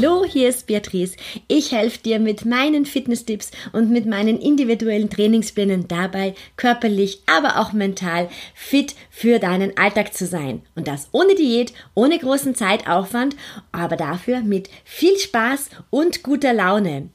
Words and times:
Hallo, 0.00 0.24
hier 0.24 0.48
ist 0.48 0.68
Beatrice. 0.68 1.16
Ich 1.48 1.72
helfe 1.72 1.98
dir 1.98 2.20
mit 2.20 2.44
meinen 2.44 2.86
Fitnesstipps 2.86 3.50
und 3.72 3.90
mit 3.90 4.06
meinen 4.06 4.38
individuellen 4.38 5.10
Trainingsplänen 5.10 5.88
dabei, 5.88 6.36
körperlich, 6.56 7.22
aber 7.26 7.58
auch 7.58 7.72
mental 7.72 8.28
fit 8.54 8.94
für 9.10 9.40
deinen 9.40 9.76
Alltag 9.76 10.14
zu 10.14 10.26
sein. 10.26 10.62
Und 10.76 10.86
das 10.86 11.08
ohne 11.10 11.34
Diät, 11.34 11.72
ohne 11.94 12.16
großen 12.16 12.54
Zeitaufwand, 12.54 13.34
aber 13.72 13.96
dafür 13.96 14.38
mit 14.42 14.70
viel 14.84 15.18
Spaß 15.18 15.70
und 15.90 16.22
guter 16.22 16.52
Laune. 16.52 17.08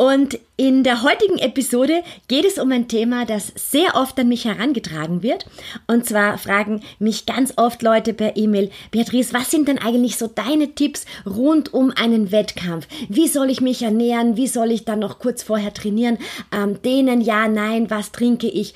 Und 0.00 0.38
in 0.56 0.84
der 0.84 1.02
heutigen 1.02 1.38
Episode 1.38 2.04
geht 2.28 2.44
es 2.44 2.58
um 2.58 2.70
ein 2.70 2.86
Thema, 2.86 3.26
das 3.26 3.52
sehr 3.56 3.96
oft 3.96 4.16
an 4.20 4.28
mich 4.28 4.44
herangetragen 4.44 5.24
wird. 5.24 5.44
Und 5.88 6.06
zwar 6.06 6.38
fragen 6.38 6.82
mich 7.00 7.26
ganz 7.26 7.54
oft 7.56 7.82
Leute 7.82 8.14
per 8.14 8.36
E-Mail, 8.36 8.70
Beatrice, 8.92 9.34
was 9.34 9.50
sind 9.50 9.66
denn 9.66 9.78
eigentlich 9.78 10.16
so 10.16 10.28
deine 10.28 10.72
Tipps 10.76 11.04
rund 11.26 11.74
um 11.74 11.90
einen 11.90 12.30
Wettkampf? 12.30 12.86
Wie 13.08 13.26
soll 13.26 13.50
ich 13.50 13.60
mich 13.60 13.82
ernähren? 13.82 14.36
Wie 14.36 14.46
soll 14.46 14.70
ich 14.70 14.84
dann 14.84 15.00
noch 15.00 15.18
kurz 15.18 15.42
vorher 15.42 15.74
trainieren? 15.74 16.18
Ähm, 16.52 16.80
denen 16.80 17.20
ja, 17.20 17.48
nein, 17.48 17.90
was 17.90 18.12
trinke 18.12 18.46
ich? 18.46 18.74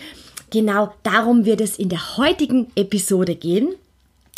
Genau 0.50 0.92
darum 1.04 1.44
wird 1.44 1.60
es 1.60 1.78
in 1.78 1.88
der 1.88 2.16
heutigen 2.16 2.66
Episode 2.74 3.36
gehen. 3.36 3.76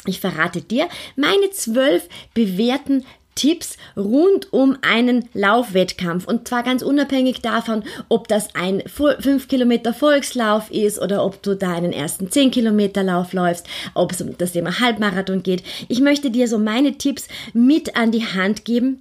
Ich 0.06 0.20
verrate 0.20 0.60
dir 0.60 0.88
meine 1.16 1.50
zwölf 1.50 2.10
bewährten 2.34 3.06
Tipps 3.34 3.76
rund 3.96 4.52
um 4.52 4.76
einen 4.82 5.28
Laufwettkampf 5.34 6.26
und 6.26 6.48
zwar 6.48 6.62
ganz 6.62 6.82
unabhängig 6.82 7.40
davon, 7.40 7.82
ob 8.08 8.28
das 8.28 8.54
ein 8.54 8.82
5 8.86 9.48
Kilometer 9.48 9.92
Volkslauf 9.92 10.70
ist 10.70 11.00
oder 11.00 11.24
ob 11.24 11.42
du 11.42 11.54
da 11.56 11.74
einen 11.74 11.92
ersten 11.92 12.30
10 12.30 12.50
Kilometer 12.50 13.02
Lauf 13.02 13.32
läufst, 13.32 13.66
ob 13.94 14.12
es 14.12 14.20
um 14.20 14.36
das 14.38 14.52
Thema 14.52 14.80
Halbmarathon 14.80 15.42
geht. 15.42 15.62
Ich 15.88 16.00
möchte 16.00 16.30
dir 16.30 16.48
so 16.48 16.58
meine 16.58 16.96
Tipps 16.98 17.28
mit 17.52 17.96
an 17.96 18.12
die 18.12 18.26
Hand 18.26 18.64
geben, 18.64 19.00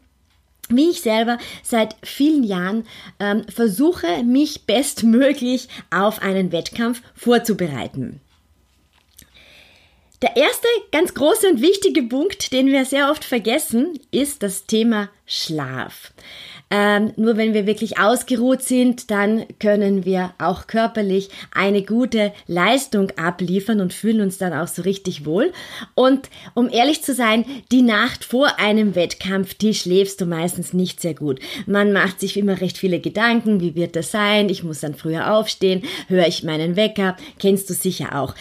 wie 0.70 0.90
ich 0.90 1.02
selber 1.02 1.38
seit 1.62 1.96
vielen 2.04 2.44
Jahren 2.44 2.86
ähm, 3.20 3.44
versuche, 3.50 4.24
mich 4.24 4.66
bestmöglich 4.66 5.68
auf 5.92 6.22
einen 6.22 6.52
Wettkampf 6.52 7.02
vorzubereiten. 7.16 8.22
Der 10.24 10.38
erste 10.38 10.70
ganz 10.94 11.14
große 11.14 11.50
und 11.50 11.62
wichtige 11.62 12.02
Punkt, 12.02 12.54
den 12.54 12.68
wir 12.68 12.86
sehr 12.86 13.12
oft 13.12 13.26
vergessen, 13.26 14.00
ist 14.10 14.42
das 14.42 14.66
Thema 14.66 15.10
Schlaf. 15.26 16.14
Ähm, 16.72 17.12
nur 17.18 17.36
wenn 17.36 17.54
wir 17.54 17.68
wirklich 17.68 18.00
ausgeruht 18.00 18.62
sind, 18.62 19.12
dann 19.12 19.44
können 19.60 20.06
wir 20.06 20.34
auch 20.40 20.66
körperlich 20.68 21.28
eine 21.54 21.84
gute 21.84 22.32
Leistung 22.48 23.12
abliefern 23.18 23.82
und 23.82 23.94
fühlen 23.94 24.22
uns 24.22 24.38
dann 24.38 24.54
auch 24.54 24.70
so 24.70 24.84
richtig 24.84 25.26
wohl. 25.26 25.52
Und 25.94 26.30
um 26.54 26.70
ehrlich 26.70 27.04
zu 27.04 27.14
sein, 27.14 27.44
die 27.74 27.82
Nacht 27.82 28.24
vor 28.24 28.62
einem 28.62 28.96
Wettkampf, 28.96 29.56
die 29.56 29.74
schläfst 29.74 30.22
du 30.22 30.26
meistens 30.26 30.72
nicht 30.72 31.02
sehr 31.02 31.16
gut. 31.16 31.42
Man 31.66 31.92
macht 31.92 32.22
sich 32.22 32.38
immer 32.38 32.62
recht 32.62 32.78
viele 32.78 33.02
Gedanken, 33.02 33.60
wie 33.60 33.76
wird 33.76 33.98
das 33.98 34.12
sein? 34.12 34.48
Ich 34.48 34.64
muss 34.64 34.80
dann 34.80 34.96
früher 34.96 35.34
aufstehen, 35.34 35.84
höre 36.08 36.28
ich 36.28 36.44
meinen 36.44 36.78
Wecker, 36.78 37.18
kennst 37.40 37.70
du 37.70 37.74
sicher 37.74 38.18
auch. 38.18 38.36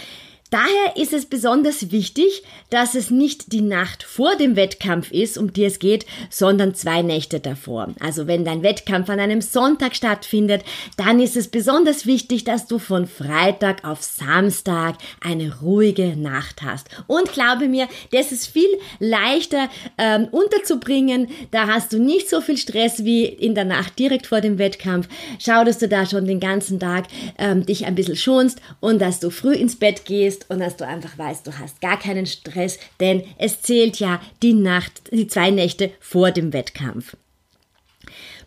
Daher 0.53 0.99
ist 0.99 1.15
es 1.15 1.25
besonders 1.25 1.93
wichtig, 1.93 2.43
dass 2.69 2.95
es 2.95 3.11
nicht 3.11 3.53
die 3.55 3.63
Nacht 3.63 4.03
vor 4.03 4.37
dem 4.37 4.55
Wettkampf 4.55 5.11
ist, 5.11 5.39
um 5.39 5.55
die 5.55 5.65
es 5.65 5.79
geht, 5.79 6.05
sondern 6.29 6.75
zwei 6.75 7.01
Nächte 7.01 7.41
davor. 7.41 7.89
Also 8.01 8.27
wenn 8.27 8.45
dein 8.45 8.63
Wettkampf 8.63 9.09
an 9.09 9.19
einem 9.19 9.41
Sonntag 9.41 9.97
stattfindet, 9.97 10.63
dann 10.99 11.21
ist 11.21 11.39
es 11.39 11.49
besonders 11.49 12.05
wichtig, 12.05 12.45
dass 12.45 12.67
du 12.67 12.79
von 12.79 13.07
Freitag 13.07 13.89
auf 13.89 14.03
Samstag 14.03 14.97
eine 15.23 15.59
ruhige 15.63 16.19
Nacht 16.19 16.61
hast. 16.61 16.91
Und 17.07 17.33
glaube 17.33 17.67
mir, 17.67 17.89
das 18.11 18.31
ist 18.31 18.47
viel 18.47 18.69
leichter 18.99 19.71
ähm, 19.97 20.29
unterzubringen. 20.33 21.29
Da 21.51 21.67
hast 21.67 21.95
du 21.95 21.99
nicht 21.99 22.29
so 22.29 22.43
viel 22.43 22.59
Stress 22.59 23.07
wie 23.07 23.25
in 23.25 23.55
der 23.55 23.65
Nacht 23.65 23.99
direkt 23.99 24.27
vor 24.27 24.43
dem 24.43 24.59
Wettkampf. 24.59 25.09
Schau, 25.39 25.65
dass 25.65 25.79
du 25.79 25.89
da 25.89 26.05
schon 26.05 26.27
den 26.27 26.41
ganzen 26.41 26.79
Tag 26.79 27.07
ähm, 27.39 27.65
dich 27.65 27.87
ein 27.87 27.95
bisschen 27.95 28.17
schonst 28.17 28.61
und 28.81 29.01
dass 29.01 29.19
du 29.19 29.31
früh 29.31 29.55
ins 29.55 29.77
Bett 29.77 30.05
gehst 30.05 30.42
und 30.49 30.61
dass 30.61 30.77
du 30.77 30.87
einfach 30.87 31.17
weißt, 31.19 31.47
du 31.47 31.59
hast 31.59 31.81
gar 31.81 31.99
keinen 31.99 32.27
Stress, 32.27 32.79
denn 33.01 33.25
es 33.39 33.63
zählt 33.63 33.99
ja 33.99 34.21
die 34.43 34.55
Nacht, 34.55 35.13
die 35.13 35.27
zwei 35.27 35.51
Nächte 35.51 35.91
vor 36.01 36.31
dem 36.31 36.53
Wettkampf. 36.53 37.17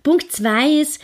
Punkt 0.03 0.31
zwei 0.31 0.69
ist, 0.69 0.99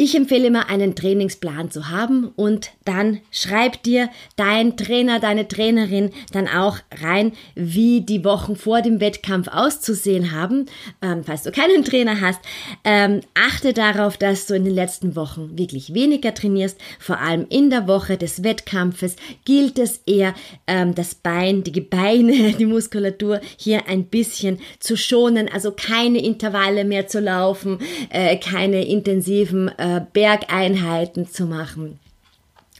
ich 0.00 0.14
empfehle 0.14 0.46
immer 0.46 0.70
einen 0.70 0.94
Trainingsplan 0.94 1.72
zu 1.72 1.88
haben 1.88 2.28
und 2.36 2.70
dann 2.84 3.18
schreib 3.32 3.82
dir 3.82 4.08
dein 4.36 4.76
Trainer, 4.76 5.18
deine 5.18 5.48
Trainerin 5.48 6.12
dann 6.32 6.46
auch 6.46 6.78
rein, 7.02 7.32
wie 7.56 8.02
die 8.02 8.24
Wochen 8.24 8.54
vor 8.54 8.80
dem 8.80 9.00
Wettkampf 9.00 9.48
auszusehen 9.48 10.30
haben. 10.30 10.66
Ähm, 11.02 11.24
falls 11.24 11.42
du 11.42 11.50
keinen 11.50 11.84
Trainer 11.84 12.20
hast, 12.20 12.38
ähm, 12.84 13.22
achte 13.34 13.72
darauf, 13.72 14.16
dass 14.16 14.46
du 14.46 14.54
in 14.54 14.64
den 14.64 14.74
letzten 14.74 15.16
Wochen 15.16 15.58
wirklich 15.58 15.92
weniger 15.92 16.32
trainierst. 16.32 16.78
Vor 17.00 17.18
allem 17.18 17.46
in 17.48 17.68
der 17.68 17.88
Woche 17.88 18.16
des 18.16 18.44
Wettkampfes 18.44 19.16
gilt 19.44 19.80
es 19.80 20.02
eher, 20.06 20.32
ähm, 20.68 20.94
das 20.94 21.16
Bein, 21.16 21.64
die 21.64 21.72
Gebeine, 21.72 22.52
die 22.58 22.66
Muskulatur 22.66 23.40
hier 23.56 23.88
ein 23.88 24.04
bisschen 24.04 24.60
zu 24.78 24.96
schonen. 24.96 25.50
Also 25.52 25.72
keine 25.72 26.24
Intervalle 26.24 26.84
mehr 26.84 27.08
zu 27.08 27.18
laufen, 27.18 27.80
äh, 28.10 28.36
keine 28.36 28.86
intensiven 28.86 29.66
äh, 29.76 29.87
äh, 29.96 30.00
Bergeinheiten 30.12 31.26
zu 31.26 31.46
machen 31.46 31.98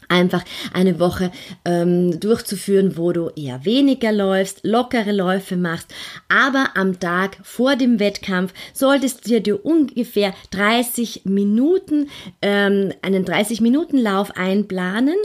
einfach 0.09 0.45
eine 0.73 0.99
Woche 0.99 1.31
ähm, 1.65 2.19
durchzuführen, 2.21 2.97
wo 2.97 3.13
du 3.13 3.31
eher 3.37 3.65
weniger 3.65 4.13
läufst, 4.13 4.61
lockere 4.65 5.13
Läufe 5.13 5.57
machst, 5.57 5.89
aber 6.29 6.71
am 6.75 6.99
Tag 6.99 7.39
vor 7.43 7.77
dem 7.77 8.01
Wettkampf 8.01 8.53
solltest 8.73 9.29
du 9.29 9.41
dir 9.41 9.65
ungefähr 9.65 10.35
30 10.51 11.23
Minuten, 11.25 12.09
ähm, 12.43 12.93
einen 13.03 13.25
30 13.25 13.61
Minuten 13.61 13.99
Lauf 13.99 14.37
einplanen, 14.37 15.17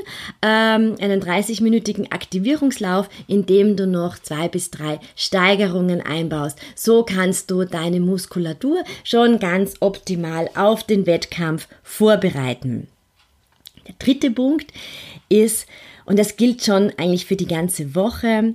ähm, 0.41 0.95
einen 0.99 1.21
30-minütigen 1.21 2.11
Aktivierungslauf, 2.11 3.09
in 3.27 3.45
dem 3.45 3.75
du 3.75 3.87
noch 3.87 4.19
zwei 4.19 4.47
bis 4.47 4.71
drei 4.71 4.99
Steigerungen 5.15 6.01
einbaust. 6.01 6.59
So 6.75 7.03
kannst 7.03 7.51
du 7.51 7.65
deine 7.65 7.99
Muskulatur 7.99 8.83
schon 9.03 9.39
ganz 9.39 9.75
optimal 9.79 10.49
auf 10.55 10.83
den 10.83 11.05
Wettkampf 11.05 11.67
vorbereiten. 11.83 12.87
Der 13.87 13.95
dritte 13.99 14.31
Punkt 14.31 14.71
ist, 15.29 15.67
und 16.05 16.19
das 16.19 16.37
gilt 16.37 16.63
schon 16.63 16.91
eigentlich 16.97 17.25
für 17.25 17.35
die 17.35 17.47
ganze 17.47 17.95
Woche, 17.95 18.53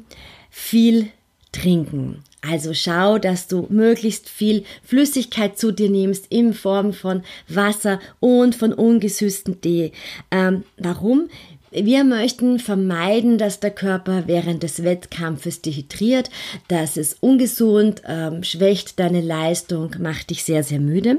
viel 0.51 1.09
trinken. 1.53 2.23
Also 2.41 2.73
schau, 2.73 3.19
dass 3.19 3.49
du 3.49 3.67
möglichst 3.69 4.29
viel 4.29 4.65
Flüssigkeit 4.85 5.59
zu 5.59 5.73
dir 5.73 5.91
nimmst 5.91 6.27
in 6.31 6.55
Form 6.55 6.93
von 6.93 7.23
Wasser 7.49 7.99
und 8.21 8.55
von 8.55 8.73
ungesüßten 8.73 9.61
Tee. 9.61 9.93
Ähm, 10.31 10.63
warum? 10.77 11.29
Wir 11.71 12.05
möchten 12.05 12.61
vermeiden, 12.61 13.37
dass 13.37 13.61
der 13.61 13.73
Körper 13.73 14.25
während 14.27 14.63
des 14.63 14.85
Wettkampfes 14.85 15.61
dehydriert. 15.61 16.31
Das 16.69 16.97
ist 16.97 17.19
ungesund, 17.23 18.03
ähm, 18.07 18.43
schwächt 18.43 18.99
deine 18.99 19.21
Leistung, 19.21 19.95
macht 19.99 20.31
dich 20.31 20.45
sehr, 20.45 20.63
sehr 20.63 20.81
müde. 20.81 21.19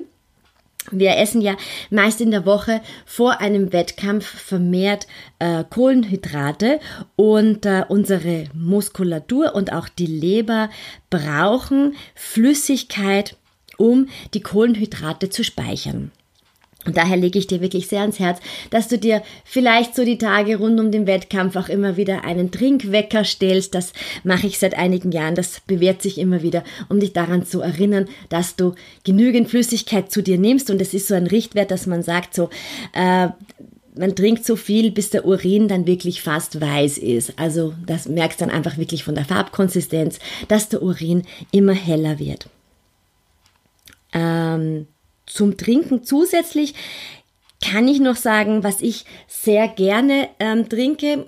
Wir 0.91 1.17
essen 1.17 1.41
ja 1.41 1.55
meist 1.89 2.21
in 2.21 2.31
der 2.31 2.45
Woche 2.45 2.81
vor 3.05 3.41
einem 3.41 3.73
Wettkampf 3.73 4.25
vermehrt 4.25 5.07
äh, 5.39 5.63
Kohlenhydrate 5.69 6.79
und 7.15 7.65
äh, 7.65 7.83
unsere 7.87 8.45
Muskulatur 8.53 9.55
und 9.55 9.71
auch 9.71 9.89
die 9.89 10.07
Leber 10.07 10.69
brauchen 11.09 11.95
Flüssigkeit, 12.15 13.35
um 13.77 14.07
die 14.33 14.41
Kohlenhydrate 14.41 15.29
zu 15.29 15.43
speichern. 15.43 16.11
Und 16.85 16.95
daher 16.95 17.17
lege 17.17 17.37
ich 17.37 17.47
dir 17.47 17.59
wirklich 17.59 17.87
sehr 17.87 18.01
ans 18.01 18.19
Herz, 18.19 18.39
dass 18.69 18.87
du 18.87 18.97
dir 18.97 19.21
vielleicht 19.43 19.95
so 19.95 20.05
die 20.05 20.17
Tage 20.17 20.57
rund 20.57 20.79
um 20.79 20.91
den 20.91 21.07
Wettkampf 21.07 21.57
auch 21.57 21.67
immer 21.67 21.97
wieder 21.97 22.23
einen 22.23 22.51
Trinkwecker 22.51 23.25
stellst. 23.25 23.75
Das 23.75 23.91
mache 24.23 24.47
ich 24.47 24.59
seit 24.59 24.75
einigen 24.75 25.11
Jahren. 25.11 25.35
Das 25.35 25.59
bewährt 25.67 26.01
sich 26.01 26.17
immer 26.17 26.41
wieder, 26.41 26.63
um 26.87 27.01
dich 27.01 27.11
daran 27.11 27.45
zu 27.45 27.59
erinnern, 27.59 28.07
dass 28.29 28.55
du 28.55 28.75
genügend 29.03 29.49
Flüssigkeit 29.49 30.09
zu 30.09 30.23
dir 30.23 30.37
nimmst. 30.37 30.69
Und 30.69 30.81
es 30.81 30.93
ist 30.93 31.09
so 31.09 31.15
ein 31.15 31.27
Richtwert, 31.27 31.69
dass 31.69 31.85
man 31.85 32.01
sagt, 32.01 32.33
so, 32.33 32.49
äh, 32.93 33.27
man 33.95 34.15
trinkt 34.15 34.45
so 34.45 34.55
viel, 34.55 34.91
bis 34.91 35.09
der 35.09 35.25
Urin 35.25 35.67
dann 35.67 35.85
wirklich 35.85 36.21
fast 36.21 36.61
weiß 36.61 36.97
ist. 36.97 37.33
Also 37.37 37.73
das 37.85 38.07
merkst 38.07 38.39
dann 38.39 38.49
einfach 38.51 38.77
wirklich 38.77 39.03
von 39.03 39.15
der 39.15 39.25
Farbkonsistenz, 39.25 40.19
dass 40.47 40.69
der 40.69 40.81
Urin 40.81 41.23
immer 41.51 41.73
heller 41.73 42.19
wird. 42.19 42.47
Ähm, 44.13 44.87
zum 45.29 45.55
Trinken 45.55 46.03
zusätzlich 46.03 46.73
kann 47.63 47.87
ich 47.87 47.99
noch 47.99 48.15
sagen, 48.15 48.63
was 48.63 48.81
ich 48.81 49.05
sehr 49.27 49.67
gerne 49.67 50.29
ähm, 50.39 50.69
trinke, 50.69 51.25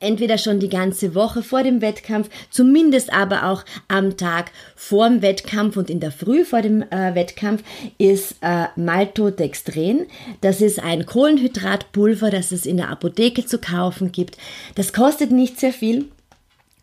entweder 0.00 0.36
schon 0.38 0.60
die 0.60 0.68
ganze 0.68 1.14
Woche 1.14 1.42
vor 1.42 1.62
dem 1.62 1.80
Wettkampf, 1.80 2.28
zumindest 2.50 3.12
aber 3.12 3.46
auch 3.46 3.64
am 3.88 4.16
Tag 4.16 4.50
vor 4.76 5.08
dem 5.08 5.22
Wettkampf 5.22 5.76
und 5.76 5.88
in 5.88 6.00
der 6.00 6.10
Früh 6.10 6.44
vor 6.44 6.60
dem 6.60 6.82
äh, 6.82 7.14
Wettkampf, 7.14 7.62
ist 7.98 8.36
äh, 8.42 8.66
Maltodextrin. 8.76 10.06
Das 10.42 10.60
ist 10.60 10.82
ein 10.82 11.06
Kohlenhydratpulver, 11.06 12.30
das 12.30 12.52
es 12.52 12.66
in 12.66 12.76
der 12.76 12.90
Apotheke 12.90 13.46
zu 13.46 13.58
kaufen 13.58 14.12
gibt. 14.12 14.36
Das 14.74 14.92
kostet 14.92 15.30
nicht 15.30 15.58
sehr 15.60 15.72
viel 15.72 16.06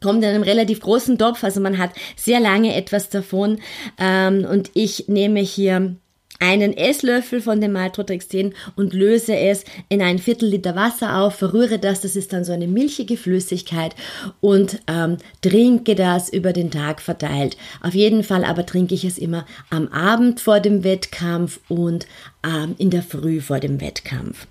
kommt 0.03 0.24
in 0.24 0.30
einem 0.30 0.42
relativ 0.42 0.80
großen 0.80 1.19
Topf, 1.19 1.44
also 1.44 1.62
man 1.62 1.77
hat 1.77 1.92
sehr 2.15 2.39
lange 2.39 2.74
etwas 2.74 3.09
davon. 3.09 3.59
Ähm, 4.00 4.48
und 4.50 4.71
ich 4.74 5.07
nehme 5.07 5.42
hier 5.42 5.95
einen 6.41 6.75
Esslöffel 6.75 7.39
von 7.39 7.61
dem 7.61 7.71
Maltodextrin 7.71 8.53
und 8.75 8.93
löse 8.93 9.35
es 9.35 9.63
in 9.89 10.01
ein 10.01 10.19
Viertel 10.19 10.49
Liter 10.49 10.75
Wasser 10.75 11.17
auf, 11.17 11.35
verrühre 11.35 11.79
das, 11.79 12.01
das 12.01 12.15
ist 12.15 12.33
dann 12.33 12.43
so 12.43 12.51
eine 12.51 12.67
milchige 12.67 13.15
Flüssigkeit 13.15 13.95
und 14.41 14.81
ähm, 14.88 15.17
trinke 15.41 15.95
das 15.95 16.29
über 16.29 16.51
den 16.51 16.71
Tag 16.71 16.99
verteilt. 16.99 17.57
Auf 17.81 17.93
jeden 17.93 18.23
Fall 18.23 18.43
aber 18.43 18.65
trinke 18.65 18.95
ich 18.95 19.05
es 19.05 19.17
immer 19.17 19.45
am 19.69 19.88
Abend 19.89 20.39
vor 20.39 20.59
dem 20.59 20.83
Wettkampf 20.83 21.59
und 21.69 22.07
ähm, 22.43 22.75
in 22.79 22.89
der 22.89 23.03
Früh 23.03 23.39
vor 23.39 23.59
dem 23.59 23.79
Wettkampf. 23.79 24.47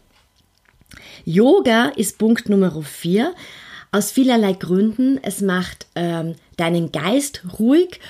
Yoga 1.25 1.87
ist 1.97 2.19
Punkt 2.19 2.49
Nummer 2.49 2.83
4 2.83 3.35
aus 3.93 4.13
vielerlei 4.13 4.53
Gründen. 4.53 5.19
Es 5.23 5.41
macht 5.41 5.87
ähm, 5.95 6.35
deinen 6.61 6.93
Geist 6.93 7.43
ruhig 7.59 8.01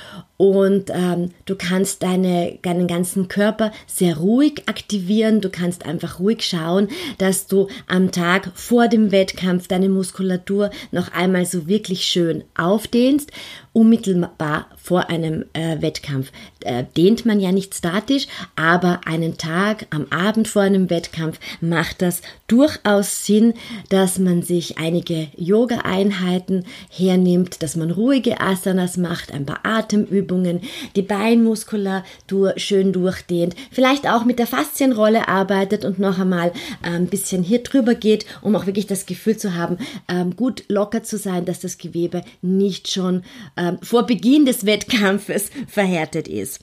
und 0.41 0.89
ähm, 0.89 1.33
du 1.45 1.55
kannst 1.55 2.03
deine, 2.03 2.59
deinen 2.63 2.87
ganzen 2.87 3.29
Körper 3.29 3.73
sehr 3.87 4.17
ruhig 4.17 4.63
aktivieren. 4.71 5.43
Du 5.43 5.51
kannst 5.51 5.85
einfach 5.85 6.19
ruhig 6.19 6.41
schauen, 6.41 6.89
dass 7.19 7.47
du 7.47 7.69
am 7.87 8.11
Tag 8.11 8.51
vor 8.55 8.89
dem 8.89 9.13
Wettkampf 9.13 9.69
deine 9.69 9.91
Muskulatur 9.91 10.71
noch 10.93 11.13
einmal 11.13 11.45
so 11.45 11.69
wirklich 11.69 12.07
schön 12.07 12.43
aufdehnst. 12.57 13.31
Unmittelbar 13.75 14.67
vor 14.83 15.11
einem 15.11 15.45
äh, 15.53 15.83
Wettkampf 15.83 16.33
äh, 16.61 16.85
dehnt 16.97 17.27
man 17.27 17.39
ja 17.39 17.53
nicht 17.53 17.75
statisch, 17.75 18.27
aber 18.57 19.03
einen 19.05 19.37
Tag 19.37 19.87
am 19.91 20.07
Abend 20.09 20.49
vor 20.49 20.63
einem 20.63 20.89
Wettkampf 20.89 21.39
macht 21.61 22.01
das 22.01 22.23
durchaus 22.47 23.27
Sinn, 23.27 23.53
dass 23.91 24.19
man 24.19 24.43
sich 24.43 24.79
einige 24.79 25.29
Yoga-Einheiten 25.37 26.65
hernimmt, 26.89 27.63
dass 27.63 27.77
man 27.77 27.91
ruhige 27.91 28.40
Asanas 28.43 28.97
macht, 28.97 29.33
ein 29.33 29.47
paar 29.47 29.61
Atemübungen 29.65 30.21
Übungen, 30.31 30.61
die 30.97 31.03
Beinmuskulatur 31.03 32.55
schön 32.57 32.93
durchdehnt, 32.93 33.55
vielleicht 33.71 34.07
auch 34.09 34.25
mit 34.25 34.39
der 34.39 34.47
Faszienrolle 34.47 35.29
arbeitet 35.29 35.85
und 35.85 35.99
noch 35.99 36.19
einmal 36.19 36.53
ein 36.83 37.07
bisschen 37.07 37.43
hier 37.43 37.63
drüber 37.63 37.95
geht, 37.95 38.27
um 38.43 38.55
auch 38.55 38.67
wirklich 38.67 38.87
das 38.87 39.07
Gefühl 39.07 39.37
zu 39.37 39.55
haben, 39.55 39.79
ähm, 40.09 40.37
gut 40.37 40.65
locker 40.69 41.03
zu 41.03 41.19
sein, 41.19 41.45
dass 41.45 41.61
das 41.61 41.79
Gewebe 41.79 42.23
nicht 42.43 42.91
schon 42.91 43.23
ähm, 43.57 43.79
vor 43.83 44.05
Beginn 44.05 44.45
des 44.45 44.67
Wettkampfes 44.67 45.51
verhärtet 45.67 46.29
ist. 46.29 46.61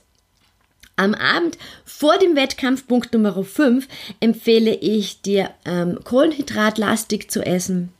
Am 0.96 1.14
Abend 1.14 1.58
vor 1.84 2.18
dem 2.18 2.34
Wettkampf, 2.34 2.86
Punkt 2.88 3.12
Nummer 3.12 3.44
5, 3.44 3.86
empfehle 4.18 4.74
ich 4.74 5.22
dir, 5.22 5.50
ähm, 5.64 6.00
kohlenhydratlastig 6.02 7.30
zu 7.30 7.44
essen 7.44 7.92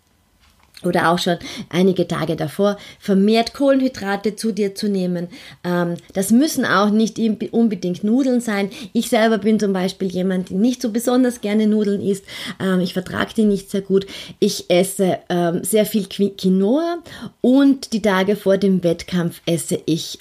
oder 0.85 1.11
auch 1.11 1.19
schon 1.19 1.39
einige 1.71 2.07
Tage 2.07 2.37
davor 2.37 2.77
vermehrt 3.01 3.55
Kohlenhydrate 3.55 4.37
zu 4.37 4.53
dir 4.53 4.75
zu 4.75 4.89
nehmen. 4.89 5.29
Ähm, 5.65 5.95
das 6.13 6.31
müssen 6.31 6.65
auch 6.65 6.91
nicht 6.91 7.19
unbedingt 7.53 8.05
Nudeln 8.05 8.41
sein. 8.41 8.71
Ich 8.93 9.09
selber 9.09 9.39
bin 9.39 9.59
zum 9.59 9.73
Beispiel 9.73 10.09
jemand, 10.09 10.51
der 10.51 10.57
nicht 10.57 10.83
so 10.83 10.91
besonders 10.91 11.41
gerne 11.41 11.67
Nudeln 11.67 12.01
isst. 12.01 12.25
Ähm, 12.61 12.81
ich 12.81 12.93
vertrage 12.93 13.35
die 13.37 13.45
nicht 13.45 13.71
sehr 13.71 13.83
gut. 13.83 14.07
Ich 14.39 14.71
esse 14.71 15.19
ähm, 15.29 15.65
sehr 15.65 15.87
viel 15.87 16.07
Quinoa 16.07 16.99
und 17.41 17.93
die 17.93 18.03
Tage 18.03 18.37
vor 18.37 18.57
dem 18.57 18.85
Wettkampf 18.85 19.41
esse 19.47 19.81
ich 19.87 20.19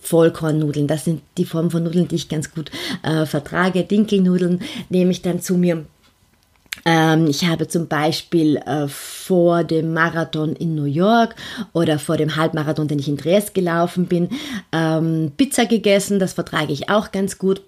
Vollkornnudeln. 0.00 0.86
Das 0.86 1.04
sind 1.04 1.22
die 1.36 1.44
Formen 1.44 1.70
von 1.70 1.82
Nudeln, 1.82 2.08
die 2.08 2.16
ich 2.16 2.28
ganz 2.28 2.52
gut 2.52 2.70
äh, 3.02 3.26
vertrage. 3.26 3.84
Dinkelnudeln 3.84 4.62
nehme 4.88 5.10
ich 5.10 5.22
dann 5.22 5.40
zu 5.40 5.56
mir 5.56 5.84
ich 7.28 7.46
habe 7.46 7.68
zum 7.68 7.88
Beispiel 7.88 8.56
äh, 8.56 8.88
vor 8.88 9.64
dem 9.64 9.92
Marathon 9.92 10.54
in 10.54 10.74
New 10.74 10.84
York 10.84 11.34
oder 11.72 11.98
vor 11.98 12.16
dem 12.16 12.36
Halbmarathon, 12.36 12.88
den 12.88 12.98
ich 12.98 13.08
in 13.08 13.16
Dresden 13.16 13.54
gelaufen 13.54 14.06
bin, 14.06 14.28
ähm, 14.72 15.32
Pizza 15.36 15.66
gegessen. 15.66 16.18
Das 16.18 16.32
vertrage 16.32 16.72
ich 16.72 16.88
auch 16.90 17.10
ganz 17.10 17.38
gut. 17.38 17.62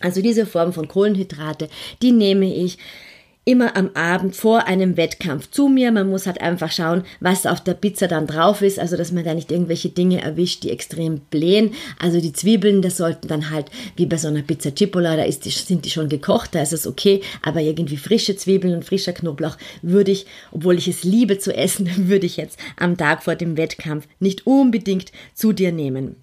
Also 0.00 0.22
diese 0.22 0.46
Form 0.46 0.72
von 0.72 0.88
Kohlenhydrate, 0.88 1.68
die 2.00 2.12
nehme 2.12 2.52
ich 2.52 2.78
immer 3.44 3.76
am 3.76 3.90
Abend 3.94 4.36
vor 4.36 4.68
einem 4.68 4.96
Wettkampf 4.96 5.50
zu 5.50 5.68
mir. 5.68 5.90
Man 5.90 6.08
muss 6.08 6.26
halt 6.26 6.40
einfach 6.40 6.70
schauen, 6.70 7.02
was 7.18 7.44
auf 7.44 7.60
der 7.60 7.74
Pizza 7.74 8.06
dann 8.06 8.28
drauf 8.28 8.62
ist, 8.62 8.78
also 8.78 8.96
dass 8.96 9.10
man 9.10 9.24
da 9.24 9.34
nicht 9.34 9.50
irgendwelche 9.50 9.88
Dinge 9.88 10.22
erwischt, 10.22 10.62
die 10.62 10.70
extrem 10.70 11.18
blähen. 11.18 11.74
Also 11.98 12.20
die 12.20 12.32
Zwiebeln, 12.32 12.82
das 12.82 12.96
sollten 12.96 13.26
dann 13.26 13.50
halt 13.50 13.66
wie 13.96 14.06
bei 14.06 14.16
so 14.16 14.28
einer 14.28 14.42
Pizza 14.42 14.74
Cipolla, 14.74 15.16
da 15.16 15.24
die, 15.24 15.50
sind 15.50 15.84
die 15.84 15.90
schon 15.90 16.08
gekocht, 16.08 16.54
da 16.54 16.62
ist 16.62 16.72
es 16.72 16.86
okay, 16.86 17.20
aber 17.42 17.60
irgendwie 17.60 17.96
frische 17.96 18.36
Zwiebeln 18.36 18.74
und 18.74 18.84
frischer 18.84 19.12
Knoblauch 19.12 19.56
würde 19.82 20.12
ich, 20.12 20.26
obwohl 20.52 20.78
ich 20.78 20.86
es 20.86 21.02
liebe 21.02 21.38
zu 21.38 21.54
essen, 21.54 21.90
würde 22.08 22.26
ich 22.26 22.36
jetzt 22.36 22.60
am 22.78 22.96
Tag 22.96 23.24
vor 23.24 23.34
dem 23.34 23.56
Wettkampf 23.56 24.06
nicht 24.20 24.46
unbedingt 24.46 25.10
zu 25.34 25.52
dir 25.52 25.72
nehmen. 25.72 26.16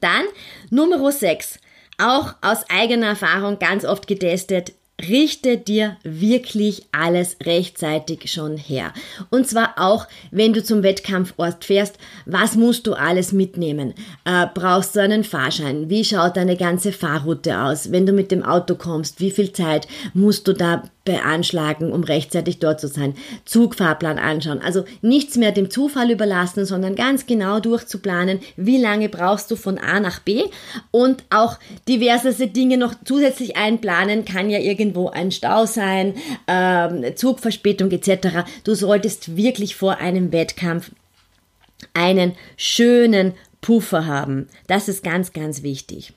Dann 0.00 0.24
Nummer 0.70 1.10
6. 1.10 1.58
Auch 1.98 2.34
aus 2.40 2.68
eigener 2.68 3.08
Erfahrung 3.08 3.58
ganz 3.58 3.84
oft 3.84 4.06
getestet, 4.06 4.72
richte 5.08 5.58
dir 5.58 5.96
wirklich 6.02 6.84
alles 6.92 7.36
rechtzeitig 7.44 8.30
schon 8.30 8.56
her. 8.56 8.92
Und 9.30 9.48
zwar 9.48 9.74
auch, 9.76 10.06
wenn 10.30 10.52
du 10.52 10.62
zum 10.62 10.82
Wettkampfort 10.82 11.64
fährst, 11.64 11.96
was 12.26 12.56
musst 12.56 12.86
du 12.86 12.94
alles 12.94 13.32
mitnehmen? 13.32 13.94
Äh, 14.24 14.46
brauchst 14.54 14.96
du 14.96 15.00
einen 15.00 15.24
Fahrschein? 15.24 15.90
Wie 15.90 16.04
schaut 16.04 16.36
deine 16.36 16.56
ganze 16.56 16.92
Fahrroute 16.92 17.58
aus? 17.60 17.92
Wenn 17.92 18.06
du 18.06 18.12
mit 18.12 18.30
dem 18.30 18.42
Auto 18.42 18.74
kommst, 18.74 19.20
wie 19.20 19.30
viel 19.30 19.52
Zeit 19.52 19.88
musst 20.14 20.48
du 20.48 20.52
da 20.52 20.82
beanschlagen, 21.04 21.92
um 21.92 22.04
rechtzeitig 22.04 22.58
dort 22.58 22.80
zu 22.80 22.88
sein. 22.88 23.14
Zugfahrplan 23.44 24.18
anschauen. 24.18 24.60
Also 24.62 24.84
nichts 25.00 25.36
mehr 25.36 25.52
dem 25.52 25.70
Zufall 25.70 26.10
überlassen, 26.10 26.64
sondern 26.64 26.94
ganz 26.94 27.26
genau 27.26 27.60
durchzuplanen, 27.60 28.40
wie 28.56 28.78
lange 28.78 29.08
brauchst 29.08 29.50
du 29.50 29.56
von 29.56 29.78
A 29.78 30.00
nach 30.00 30.20
B 30.20 30.44
und 30.90 31.24
auch 31.30 31.58
diverse 31.88 32.46
Dinge 32.46 32.76
noch 32.76 32.94
zusätzlich 33.04 33.56
einplanen. 33.56 34.24
Kann 34.24 34.50
ja 34.50 34.58
irgendwo 34.58 35.08
ein 35.08 35.32
Stau 35.32 35.66
sein, 35.66 36.14
ähm, 36.46 37.16
Zugverspätung 37.16 37.90
etc. 37.90 38.44
Du 38.64 38.74
solltest 38.74 39.36
wirklich 39.36 39.74
vor 39.74 39.98
einem 39.98 40.32
Wettkampf 40.32 40.92
einen 41.94 42.34
schönen 42.56 43.34
Puffer 43.60 44.06
haben. 44.06 44.48
Das 44.66 44.88
ist 44.88 45.02
ganz, 45.02 45.32
ganz 45.32 45.62
wichtig. 45.62 46.12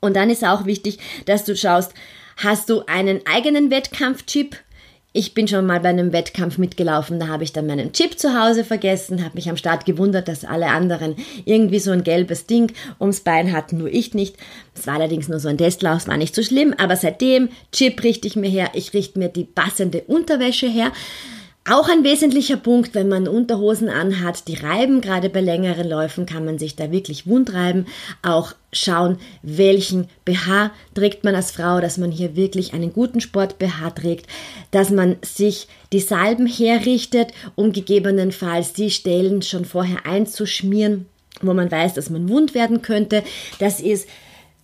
Und 0.00 0.16
dann 0.16 0.30
ist 0.30 0.44
auch 0.44 0.66
wichtig, 0.66 0.98
dass 1.26 1.44
du 1.44 1.56
schaust, 1.56 1.94
Hast 2.36 2.68
du 2.68 2.82
einen 2.86 3.20
eigenen 3.26 3.70
Wettkampfchip? 3.70 4.56
Ich 5.16 5.32
bin 5.32 5.46
schon 5.46 5.64
mal 5.64 5.78
bei 5.78 5.90
einem 5.90 6.12
Wettkampf 6.12 6.58
mitgelaufen, 6.58 7.20
da 7.20 7.28
habe 7.28 7.44
ich 7.44 7.52
dann 7.52 7.68
meinen 7.68 7.92
Chip 7.92 8.18
zu 8.18 8.36
Hause 8.36 8.64
vergessen, 8.64 9.24
habe 9.24 9.36
mich 9.36 9.48
am 9.48 9.56
Start 9.56 9.86
gewundert, 9.86 10.26
dass 10.26 10.44
alle 10.44 10.66
anderen 10.66 11.14
irgendwie 11.44 11.78
so 11.78 11.92
ein 11.92 12.02
gelbes 12.02 12.46
Ding 12.46 12.72
ums 12.98 13.20
Bein 13.20 13.52
hatten, 13.52 13.78
nur 13.78 13.86
ich 13.86 14.14
nicht. 14.14 14.36
Es 14.74 14.88
war 14.88 14.94
allerdings 14.94 15.28
nur 15.28 15.38
so 15.38 15.48
ein 15.48 15.56
Testlauf, 15.56 16.08
war 16.08 16.16
nicht 16.16 16.34
so 16.34 16.42
schlimm, 16.42 16.74
aber 16.76 16.96
seitdem 16.96 17.50
Chip 17.70 18.02
richte 18.02 18.26
ich 18.26 18.34
mir 18.34 18.50
her, 18.50 18.70
ich 18.72 18.92
richte 18.92 19.20
mir 19.20 19.28
die 19.28 19.44
passende 19.44 20.00
Unterwäsche 20.08 20.66
her. 20.66 20.90
Auch 21.66 21.88
ein 21.88 22.04
wesentlicher 22.04 22.58
Punkt, 22.58 22.94
wenn 22.94 23.08
man 23.08 23.26
Unterhosen 23.26 23.88
anhat, 23.88 24.48
die 24.48 24.54
reiben, 24.56 25.00
gerade 25.00 25.30
bei 25.30 25.40
längeren 25.40 25.88
Läufen 25.88 26.26
kann 26.26 26.44
man 26.44 26.58
sich 26.58 26.76
da 26.76 26.92
wirklich 26.92 27.26
wundreiben. 27.26 27.86
Auch 28.20 28.52
schauen, 28.70 29.16
welchen 29.42 30.08
BH 30.26 30.72
trägt 30.94 31.24
man 31.24 31.34
als 31.34 31.52
Frau, 31.52 31.80
dass 31.80 31.96
man 31.96 32.10
hier 32.10 32.36
wirklich 32.36 32.74
einen 32.74 32.92
guten 32.92 33.22
Sport-BH 33.22 33.90
trägt, 33.92 34.26
dass 34.72 34.90
man 34.90 35.16
sich 35.22 35.66
die 35.90 36.00
Salben 36.00 36.46
herrichtet, 36.46 37.32
um 37.54 37.72
gegebenenfalls 37.72 38.74
die 38.74 38.90
Stellen 38.90 39.40
schon 39.40 39.64
vorher 39.64 40.04
einzuschmieren, 40.04 41.06
wo 41.40 41.54
man 41.54 41.70
weiß, 41.70 41.94
dass 41.94 42.10
man 42.10 42.28
wund 42.28 42.54
werden 42.54 42.82
könnte. 42.82 43.22
Das 43.58 43.80
ist 43.80 44.06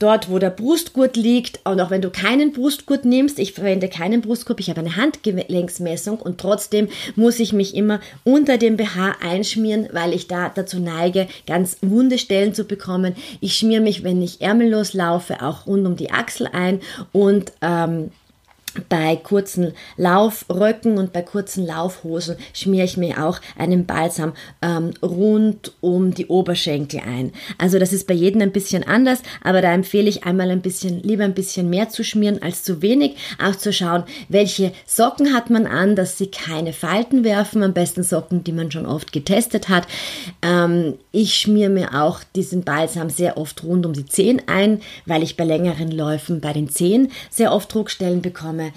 dort, 0.00 0.28
wo 0.28 0.40
der 0.40 0.50
Brustgurt 0.50 1.16
liegt. 1.16 1.60
Und 1.64 1.80
auch 1.80 1.90
wenn 1.90 2.02
du 2.02 2.10
keinen 2.10 2.52
Brustgurt 2.52 3.04
nimmst, 3.04 3.38
ich 3.38 3.52
verwende 3.52 3.88
keinen 3.88 4.20
Brustgurt, 4.20 4.58
ich 4.58 4.68
habe 4.68 4.80
eine 4.80 4.96
Handgelenksmessung 4.96 6.18
und 6.18 6.38
trotzdem 6.38 6.88
muss 7.14 7.38
ich 7.38 7.52
mich 7.52 7.76
immer 7.76 8.00
unter 8.24 8.58
dem 8.58 8.76
BH 8.76 9.16
einschmieren, 9.22 9.88
weil 9.92 10.12
ich 10.12 10.26
da 10.26 10.48
dazu 10.48 10.80
neige, 10.80 11.28
ganz 11.46 11.76
wunde 11.82 12.18
Stellen 12.18 12.54
zu 12.54 12.64
bekommen. 12.64 13.14
Ich 13.40 13.56
schmiere 13.56 13.82
mich, 13.82 14.02
wenn 14.02 14.20
ich 14.22 14.40
ärmellos 14.40 14.94
laufe, 14.94 15.42
auch 15.42 15.66
rund 15.66 15.86
um 15.86 15.96
die 15.96 16.10
Achsel 16.10 16.48
ein 16.52 16.80
und 17.12 17.52
ähm, 17.62 18.10
bei 18.88 19.16
kurzen 19.16 19.72
Laufröcken 19.96 20.98
und 20.98 21.12
bei 21.12 21.22
kurzen 21.22 21.66
Laufhosen 21.66 22.36
schmiere 22.54 22.84
ich 22.84 22.96
mir 22.96 23.24
auch 23.24 23.40
einen 23.58 23.86
Balsam 23.86 24.32
ähm, 24.62 24.92
rund 25.02 25.72
um 25.80 26.14
die 26.14 26.26
Oberschenkel 26.26 27.00
ein. 27.00 27.32
Also 27.58 27.78
das 27.78 27.92
ist 27.92 28.06
bei 28.06 28.14
jedem 28.14 28.42
ein 28.42 28.52
bisschen 28.52 28.86
anders, 28.86 29.22
aber 29.42 29.62
da 29.62 29.72
empfehle 29.72 30.08
ich 30.08 30.24
einmal 30.24 30.50
ein 30.50 30.62
bisschen, 30.62 31.02
lieber 31.02 31.24
ein 31.24 31.34
bisschen 31.34 31.70
mehr 31.70 31.88
zu 31.88 32.04
schmieren 32.04 32.42
als 32.42 32.62
zu 32.62 32.82
wenig. 32.82 33.16
Auch 33.42 33.56
zu 33.56 33.72
schauen, 33.72 34.04
welche 34.28 34.72
Socken 34.86 35.34
hat 35.34 35.50
man 35.50 35.66
an, 35.66 35.96
dass 35.96 36.18
sie 36.18 36.28
keine 36.28 36.72
Falten 36.72 37.24
werfen. 37.24 37.62
Am 37.62 37.72
besten 37.72 38.02
Socken, 38.02 38.44
die 38.44 38.52
man 38.52 38.70
schon 38.70 38.86
oft 38.86 39.12
getestet 39.12 39.68
hat. 39.68 39.86
Ähm, 40.42 40.94
ich 41.12 41.34
schmiere 41.34 41.70
mir 41.70 42.00
auch 42.02 42.20
diesen 42.36 42.62
Balsam 42.62 43.10
sehr 43.10 43.36
oft 43.36 43.64
rund 43.64 43.86
um 43.86 43.92
die 43.92 44.06
Zehen 44.06 44.42
ein, 44.46 44.80
weil 45.06 45.22
ich 45.22 45.36
bei 45.36 45.44
längeren 45.44 45.90
Läufen 45.90 46.40
bei 46.40 46.52
den 46.52 46.68
Zehen 46.68 47.10
sehr 47.30 47.52
oft 47.52 47.72
Druckstellen 47.72 48.22
bekomme 48.22 48.69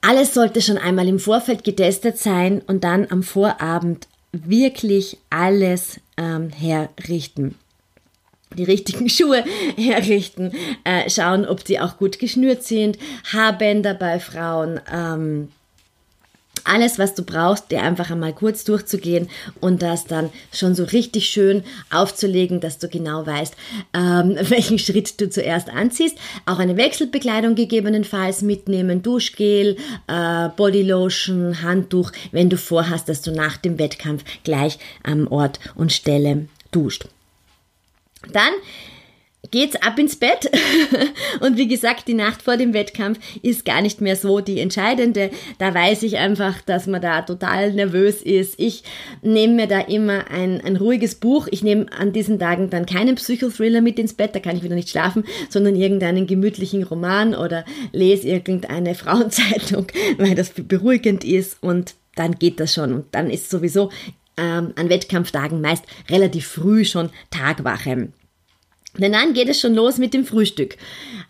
Alles 0.00 0.34
sollte 0.34 0.62
schon 0.62 0.78
einmal 0.78 1.08
im 1.08 1.18
Vorfeld 1.18 1.64
getestet 1.64 2.18
sein 2.18 2.62
und 2.66 2.84
dann 2.84 3.08
am 3.10 3.22
Vorabend 3.22 4.06
wirklich 4.32 5.18
alles 5.30 6.00
ähm, 6.16 6.50
herrichten. 6.50 7.56
Die 8.54 8.64
richtigen 8.64 9.08
Schuhe 9.10 9.44
herrichten, 9.76 10.52
äh, 10.84 11.10
schauen, 11.10 11.46
ob 11.46 11.64
die 11.64 11.80
auch 11.80 11.98
gut 11.98 12.18
geschnürt 12.18 12.62
sind, 12.62 12.98
Haarbänder 13.32 13.94
bei 13.94 14.20
Frauen, 14.20 14.80
ähm, 14.92 15.48
alles, 16.66 16.98
was 16.98 17.14
du 17.14 17.22
brauchst, 17.22 17.70
dir 17.70 17.82
einfach 17.82 18.10
einmal 18.10 18.32
kurz 18.32 18.64
durchzugehen 18.64 19.28
und 19.60 19.82
das 19.82 20.04
dann 20.04 20.30
schon 20.52 20.74
so 20.74 20.84
richtig 20.84 21.28
schön 21.28 21.64
aufzulegen, 21.90 22.60
dass 22.60 22.78
du 22.78 22.88
genau 22.88 23.26
weißt, 23.26 23.54
ähm, 23.94 24.36
welchen 24.48 24.78
Schritt 24.78 25.20
du 25.20 25.30
zuerst 25.30 25.68
anziehst. 25.70 26.18
Auch 26.44 26.58
eine 26.58 26.76
Wechselbekleidung 26.76 27.54
gegebenenfalls 27.54 28.42
mitnehmen, 28.42 29.02
Duschgel, 29.02 29.76
äh, 30.06 30.48
Bodylotion, 30.56 31.62
Handtuch, 31.62 32.12
wenn 32.32 32.50
du 32.50 32.56
vorhast, 32.56 33.08
dass 33.08 33.22
du 33.22 33.32
nach 33.32 33.56
dem 33.56 33.78
Wettkampf 33.78 34.24
gleich 34.44 34.78
am 35.02 35.26
Ort 35.28 35.60
und 35.74 35.92
Stelle 35.92 36.48
duscht. 36.72 37.06
Dann 38.32 38.52
geht's 39.50 39.76
ab 39.76 39.98
ins 39.98 40.16
Bett. 40.16 40.50
und 41.40 41.56
wie 41.56 41.68
gesagt, 41.68 42.08
die 42.08 42.14
Nacht 42.14 42.42
vor 42.42 42.56
dem 42.56 42.74
Wettkampf 42.74 43.18
ist 43.42 43.64
gar 43.64 43.82
nicht 43.82 44.00
mehr 44.00 44.16
so 44.16 44.40
die 44.40 44.60
entscheidende. 44.60 45.30
Da 45.58 45.74
weiß 45.74 46.02
ich 46.02 46.18
einfach, 46.18 46.60
dass 46.62 46.86
man 46.86 47.02
da 47.02 47.22
total 47.22 47.72
nervös 47.72 48.22
ist. 48.22 48.58
Ich 48.58 48.82
nehme 49.22 49.54
mir 49.54 49.66
da 49.66 49.80
immer 49.80 50.30
ein, 50.30 50.60
ein 50.60 50.76
ruhiges 50.76 51.16
Buch. 51.16 51.48
Ich 51.50 51.62
nehme 51.62 51.86
an 51.92 52.12
diesen 52.12 52.38
Tagen 52.38 52.70
dann 52.70 52.86
keinen 52.86 53.16
Psychothriller 53.16 53.80
mit 53.80 53.98
ins 53.98 54.14
Bett, 54.14 54.34
da 54.34 54.40
kann 54.40 54.56
ich 54.56 54.62
wieder 54.62 54.74
nicht 54.74 54.90
schlafen, 54.90 55.24
sondern 55.48 55.76
irgendeinen 55.76 56.26
gemütlichen 56.26 56.82
Roman 56.82 57.34
oder 57.34 57.64
lese 57.92 58.28
irgendeine 58.28 58.94
Frauenzeitung, 59.06 59.86
weil 60.18 60.34
das 60.34 60.50
beruhigend 60.50 61.24
ist 61.24 61.62
und 61.62 61.94
dann 62.14 62.38
geht 62.38 62.60
das 62.60 62.74
schon. 62.74 62.92
Und 62.92 63.06
dann 63.12 63.30
ist 63.30 63.50
sowieso 63.50 63.90
ähm, 64.36 64.72
an 64.76 64.88
Wettkampftagen 64.88 65.60
meist 65.60 65.84
relativ 66.10 66.46
früh 66.46 66.84
schon 66.84 67.10
Tagwache. 67.30 68.08
Denn 68.98 69.12
dann 69.12 69.32
geht 69.34 69.48
es 69.48 69.60
schon 69.60 69.74
los 69.74 69.98
mit 69.98 70.14
dem 70.14 70.24
Frühstück. 70.24 70.76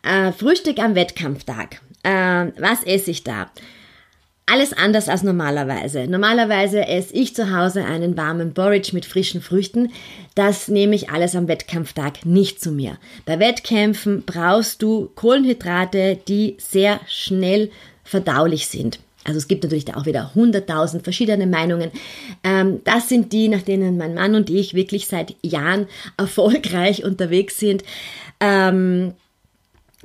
Äh, 0.02 0.32
Frühstück 0.32 0.78
am 0.78 0.94
Wettkampftag. 0.94 1.80
Äh, 2.02 2.52
was 2.58 2.82
esse 2.84 3.10
ich 3.10 3.24
da? 3.24 3.50
Alles 4.48 4.72
anders 4.72 5.08
als 5.08 5.24
normalerweise. 5.24 6.06
Normalerweise 6.06 6.86
esse 6.86 7.12
ich 7.14 7.34
zu 7.34 7.52
Hause 7.52 7.84
einen 7.84 8.16
warmen 8.16 8.54
Porridge 8.54 8.90
mit 8.92 9.04
frischen 9.04 9.42
Früchten. 9.42 9.90
Das 10.36 10.68
nehme 10.68 10.94
ich 10.94 11.10
alles 11.10 11.34
am 11.34 11.48
Wettkampftag 11.48 12.24
nicht 12.24 12.60
zu 12.60 12.70
mir. 12.70 12.96
Bei 13.24 13.40
Wettkämpfen 13.40 14.22
brauchst 14.24 14.82
du 14.82 15.10
Kohlenhydrate, 15.16 16.16
die 16.28 16.56
sehr 16.60 17.00
schnell 17.08 17.72
verdaulich 18.04 18.68
sind. 18.68 19.00
Also 19.26 19.38
es 19.38 19.48
gibt 19.48 19.64
natürlich 19.64 19.84
da 19.84 19.94
auch 19.94 20.06
wieder 20.06 20.34
hunderttausend 20.34 21.02
verschiedene 21.02 21.46
Meinungen. 21.46 21.90
Ähm, 22.44 22.80
das 22.84 23.08
sind 23.08 23.32
die, 23.32 23.48
nach 23.48 23.62
denen 23.62 23.96
mein 23.96 24.14
Mann 24.14 24.34
und 24.34 24.50
ich 24.50 24.74
wirklich 24.74 25.08
seit 25.08 25.34
Jahren 25.42 25.86
erfolgreich 26.16 27.04
unterwegs 27.04 27.58
sind. 27.58 27.82
Ähm, 28.40 29.14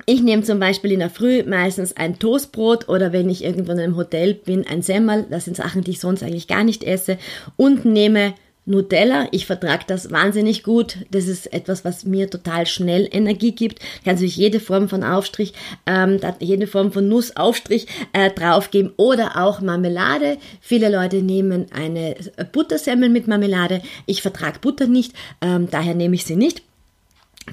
ich 0.06 0.22
nehme 0.22 0.42
zum 0.42 0.58
Beispiel 0.58 0.92
in 0.92 0.98
der 0.98 1.10
Früh 1.10 1.44
meistens 1.44 1.96
ein 1.96 2.18
Toastbrot 2.18 2.88
oder 2.88 3.12
wenn 3.12 3.30
ich 3.30 3.44
irgendwo 3.44 3.72
in 3.72 3.78
einem 3.78 3.96
Hotel 3.96 4.34
bin, 4.34 4.66
ein 4.66 4.82
Semmel. 4.82 5.26
Das 5.30 5.44
sind 5.44 5.56
Sachen, 5.56 5.82
die 5.82 5.92
ich 5.92 6.00
sonst 6.00 6.22
eigentlich 6.22 6.48
gar 6.48 6.64
nicht 6.64 6.82
esse. 6.82 7.18
Und 7.56 7.84
nehme 7.84 8.34
Nutella, 8.64 9.26
ich 9.32 9.46
vertrage 9.46 9.84
das 9.86 10.12
wahnsinnig 10.12 10.62
gut. 10.62 10.98
Das 11.10 11.26
ist 11.26 11.52
etwas, 11.52 11.84
was 11.84 12.04
mir 12.04 12.30
total 12.30 12.66
schnell 12.66 13.08
Energie 13.10 13.52
gibt. 13.52 13.80
Kannst 14.04 14.22
natürlich 14.22 14.36
jede 14.36 14.60
Form 14.60 14.88
von 14.88 15.02
Aufstrich, 15.02 15.52
ähm, 15.86 16.20
jede 16.38 16.68
Form 16.68 16.92
von 16.92 17.08
Nussaufstrich 17.08 17.86
äh, 18.12 18.30
draufgeben 18.30 18.92
oder 18.96 19.42
auch 19.42 19.60
Marmelade. 19.60 20.38
Viele 20.60 20.90
Leute 20.90 21.22
nehmen 21.22 21.66
eine 21.72 22.14
Buttersemmel 22.52 23.08
mit 23.08 23.26
Marmelade. 23.26 23.82
Ich 24.06 24.22
vertrage 24.22 24.60
Butter 24.60 24.86
nicht, 24.86 25.12
ähm, 25.40 25.68
daher 25.70 25.94
nehme 25.94 26.14
ich 26.14 26.24
sie 26.24 26.36
nicht 26.36 26.62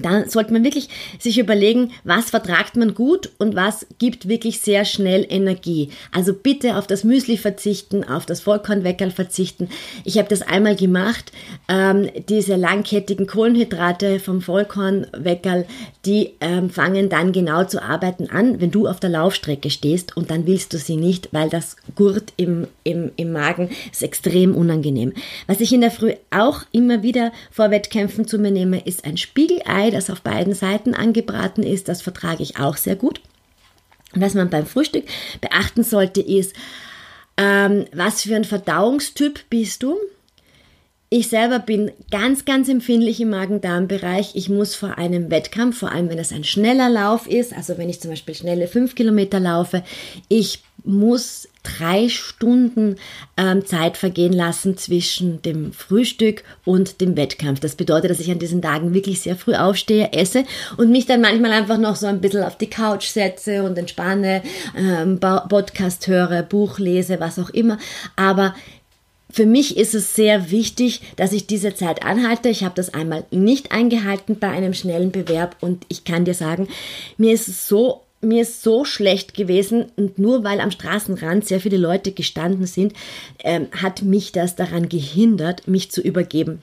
dann 0.00 0.28
sollte 0.28 0.52
man 0.52 0.64
wirklich 0.64 0.88
sich 1.18 1.38
überlegen, 1.38 1.90
was 2.04 2.30
vertragt 2.30 2.76
man 2.76 2.94
gut 2.94 3.30
und 3.38 3.56
was 3.56 3.86
gibt 3.98 4.28
wirklich 4.28 4.60
sehr 4.60 4.84
schnell 4.84 5.26
Energie. 5.28 5.90
Also 6.12 6.32
bitte 6.32 6.76
auf 6.76 6.86
das 6.86 7.04
Müsli 7.04 7.36
verzichten, 7.36 8.04
auf 8.04 8.24
das 8.24 8.40
Vollkornweckerl 8.40 9.10
verzichten. 9.10 9.68
Ich 10.04 10.18
habe 10.18 10.28
das 10.28 10.42
einmal 10.42 10.76
gemacht. 10.76 11.32
Ähm, 11.68 12.08
diese 12.28 12.56
langkettigen 12.56 13.26
Kohlenhydrate 13.26 14.20
vom 14.20 14.42
Vollkornweckerl, 14.42 15.66
die 16.06 16.34
ähm, 16.40 16.70
fangen 16.70 17.08
dann 17.08 17.32
genau 17.32 17.64
zu 17.64 17.82
arbeiten 17.82 18.30
an, 18.30 18.60
wenn 18.60 18.70
du 18.70 18.86
auf 18.86 19.00
der 19.00 19.10
Laufstrecke 19.10 19.70
stehst 19.70 20.16
und 20.16 20.30
dann 20.30 20.46
willst 20.46 20.72
du 20.72 20.78
sie 20.78 20.96
nicht, 20.96 21.28
weil 21.32 21.50
das 21.50 21.76
Gurt 21.96 22.32
im, 22.36 22.68
im, 22.84 23.10
im 23.16 23.32
Magen 23.32 23.70
ist 23.90 24.02
extrem 24.02 24.54
unangenehm. 24.54 25.12
Was 25.46 25.60
ich 25.60 25.72
in 25.72 25.80
der 25.80 25.90
Früh 25.90 26.12
auch 26.30 26.62
immer 26.72 27.02
wieder 27.02 27.32
vor 27.50 27.70
Wettkämpfen 27.70 28.26
zu 28.26 28.38
mir 28.38 28.50
nehme, 28.50 28.80
ist 28.80 29.04
ein 29.04 29.16
Spiegelei 29.16 29.79
Ei, 29.80 29.90
das 29.90 30.10
auf 30.10 30.20
beiden 30.20 30.54
Seiten 30.54 30.94
angebraten 30.94 31.62
ist, 31.62 31.88
das 31.88 32.02
vertrage 32.02 32.42
ich 32.42 32.58
auch 32.58 32.76
sehr 32.76 32.96
gut. 32.96 33.20
was 34.12 34.34
man 34.34 34.50
beim 34.50 34.66
Frühstück 34.66 35.04
beachten 35.40 35.84
sollte, 35.84 36.20
ist, 36.20 36.54
ähm, 37.36 37.84
was 37.94 38.22
für 38.22 38.34
ein 38.34 38.44
Verdauungstyp 38.44 39.48
bist 39.48 39.84
du? 39.84 39.96
Ich 41.10 41.28
selber 41.28 41.58
bin 41.58 41.90
ganz, 42.10 42.44
ganz 42.44 42.68
empfindlich 42.68 43.20
im 43.20 43.30
Magen-Darm-Bereich. 43.30 44.32
Ich 44.34 44.48
muss 44.48 44.74
vor 44.74 44.98
einem 44.98 45.30
Wettkampf, 45.30 45.78
vor 45.78 45.90
allem 45.90 46.08
wenn 46.08 46.18
es 46.18 46.32
ein 46.32 46.44
schneller 46.44 46.88
Lauf 46.88 47.26
ist, 47.28 47.52
also 47.52 47.78
wenn 47.78 47.88
ich 47.88 48.00
zum 48.00 48.10
Beispiel 48.10 48.34
schnelle 48.34 48.68
fünf 48.68 48.94
Kilometer 48.94 49.40
laufe, 49.40 49.82
ich 50.28 50.62
muss 50.84 51.48
drei 51.62 52.08
Stunden 52.08 52.96
ähm, 53.36 53.66
Zeit 53.66 53.96
vergehen 53.96 54.32
lassen 54.32 54.76
zwischen 54.76 55.42
dem 55.42 55.72
Frühstück 55.72 56.42
und 56.64 57.00
dem 57.00 57.16
Wettkampf. 57.16 57.60
Das 57.60 57.74
bedeutet, 57.74 58.10
dass 58.10 58.20
ich 58.20 58.30
an 58.30 58.38
diesen 58.38 58.62
Tagen 58.62 58.94
wirklich 58.94 59.20
sehr 59.20 59.36
früh 59.36 59.54
aufstehe, 59.54 60.12
esse 60.12 60.44
und 60.76 60.90
mich 60.90 61.06
dann 61.06 61.20
manchmal 61.20 61.52
einfach 61.52 61.78
noch 61.78 61.96
so 61.96 62.06
ein 62.06 62.20
bisschen 62.20 62.44
auf 62.44 62.56
die 62.56 62.70
Couch 62.70 63.08
setze 63.08 63.62
und 63.62 63.76
entspanne, 63.76 64.42
ähm, 64.76 65.20
Podcast 65.20 66.06
höre, 66.06 66.42
Buch 66.42 66.78
lese, 66.78 67.20
was 67.20 67.38
auch 67.38 67.50
immer. 67.50 67.78
Aber 68.16 68.54
für 69.32 69.46
mich 69.46 69.76
ist 69.76 69.94
es 69.94 70.14
sehr 70.14 70.50
wichtig, 70.50 71.02
dass 71.16 71.32
ich 71.32 71.46
diese 71.46 71.74
Zeit 71.74 72.04
anhalte. 72.04 72.48
Ich 72.48 72.64
habe 72.64 72.74
das 72.74 72.92
einmal 72.92 73.24
nicht 73.30 73.72
eingehalten 73.72 74.38
bei 74.38 74.48
einem 74.48 74.74
schnellen 74.74 75.12
Bewerb 75.12 75.56
und 75.60 75.84
ich 75.88 76.04
kann 76.04 76.24
dir 76.24 76.34
sagen, 76.34 76.68
mir 77.16 77.32
ist 77.32 77.48
es 77.48 77.68
so 77.68 78.02
mir 78.20 78.44
so 78.44 78.84
schlecht 78.84 79.34
gewesen 79.34 79.86
und 79.96 80.18
nur 80.18 80.44
weil 80.44 80.60
am 80.60 80.70
Straßenrand 80.70 81.46
sehr 81.46 81.60
viele 81.60 81.78
Leute 81.78 82.12
gestanden 82.12 82.66
sind, 82.66 82.92
ähm, 83.42 83.68
hat 83.80 84.02
mich 84.02 84.32
das 84.32 84.56
daran 84.56 84.88
gehindert, 84.88 85.66
mich 85.66 85.90
zu 85.90 86.00
übergeben. 86.00 86.60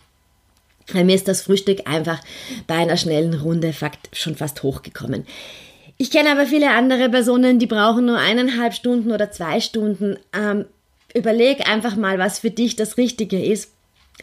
Bei 0.94 1.04
mir 1.04 1.16
ist 1.16 1.28
das 1.28 1.42
Frühstück 1.42 1.82
einfach 1.86 2.22
bei 2.66 2.76
einer 2.76 2.96
schnellen 2.96 3.34
Runde 3.34 3.74
schon 4.14 4.36
fast 4.36 4.64
hochgekommen. 4.64 5.26
Ich 5.98 6.12
kenne 6.12 6.32
aber 6.32 6.46
viele 6.46 6.70
andere 6.70 7.10
Personen, 7.10 7.60
die 7.60 7.66
brauchen 7.66 8.06
nur 8.06 8.20
eineinhalb 8.20 8.74
Stunden 8.74 9.12
oder 9.12 9.32
zwei 9.32 9.60
Stunden. 9.60 10.18
Ähm, 10.32 10.66
überleg 11.14 11.68
einfach 11.68 11.96
mal, 11.96 12.20
was 12.20 12.40
für 12.40 12.52
dich 12.52 12.76
das 12.76 12.98
Richtige 12.98 13.44
ist. 13.44 13.72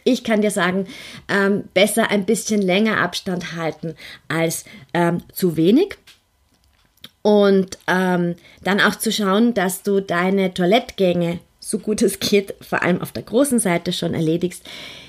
Ich 0.03 0.23
kann 0.23 0.41
dir 0.41 0.51
sagen, 0.51 0.87
ähm, 1.27 1.65
besser 1.73 2.09
ein 2.09 2.25
bisschen 2.25 2.61
länger 2.61 3.01
Abstand 3.01 3.55
halten 3.55 3.95
als 4.27 4.65
ähm, 4.93 5.21
zu 5.33 5.57
wenig. 5.57 5.97
Und 7.25 7.79
ähm, 7.87 8.35
dann 8.61 8.79
auch 8.79 8.93
zu 8.93 9.11
schauen, 9.11 9.55
dass 9.55 9.81
du 9.81 9.99
deine 9.99 10.53
Toilettgänge, 10.53 11.39
so 11.59 11.79
gut 11.79 12.03
es 12.03 12.19
geht, 12.19 12.53
vor 12.61 12.83
allem 12.83 13.01
auf 13.01 13.11
der 13.13 13.23
großen 13.23 13.57
Seite 13.57 13.93
schon 13.93 14.13
erledigst. 14.13 14.63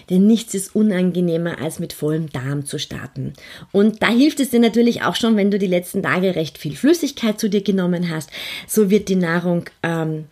Denn 0.09 0.27
nichts 0.27 0.55
ist 0.55 0.75
unangenehmer, 0.75 1.61
als 1.61 1.79
mit 1.79 1.93
vollem 1.93 2.31
Darm 2.31 2.65
zu 2.65 2.79
starten. 2.79 3.35
Und 3.71 4.03
da 4.03 4.09
hilft 4.09 4.41
es 4.41 4.49
dir 4.49 4.61
natürlich 4.61 5.03
auch 5.03 5.15
schon, 5.15 5.37
wenn 5.37 5.51
du 5.51 5.59
die 5.59 5.67
letzten 5.67 6.03
Tage 6.03 6.35
recht 6.37 6.57
viel 6.57 6.75
Flüssigkeit 6.75 7.39
zu 7.39 7.51
dir 7.51 7.63
genommen 7.63 8.11
hast. 8.11 8.31
So 8.67 8.89
wird 8.89 9.11
die 9.11 9.17
Nahrung 9.17 9.67
ähm, 9.83 10.25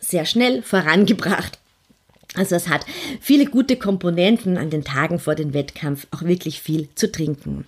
sehr 0.00 0.24
schnell 0.24 0.62
vorangebracht. 0.62 1.60
Also 2.34 2.56
es 2.56 2.68
hat 2.68 2.86
viele 3.20 3.46
gute 3.46 3.76
Komponenten 3.76 4.58
an 4.58 4.70
den 4.70 4.82
Tagen 4.82 5.20
vor 5.20 5.36
dem 5.36 5.54
Wettkampf, 5.54 6.08
auch 6.10 6.22
wirklich 6.22 6.60
viel 6.60 6.88
zu 6.96 7.12
trinken. 7.12 7.66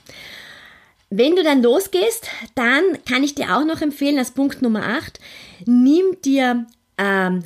Wenn 1.11 1.37
du 1.37 1.43
dann 1.43 1.63
losgehst, 1.63 2.29
dann 2.55 2.83
kann 3.09 3.23
ich 3.23 3.35
dir 3.35 3.57
auch 3.57 3.65
noch 3.65 3.81
empfehlen, 3.81 4.19
als 4.19 4.33
Punkt 4.33 4.63
Nummer 4.63 4.87
8, 4.87 5.19
nimm 5.67 6.21
dir 6.25 6.67
ähm, 6.99 7.45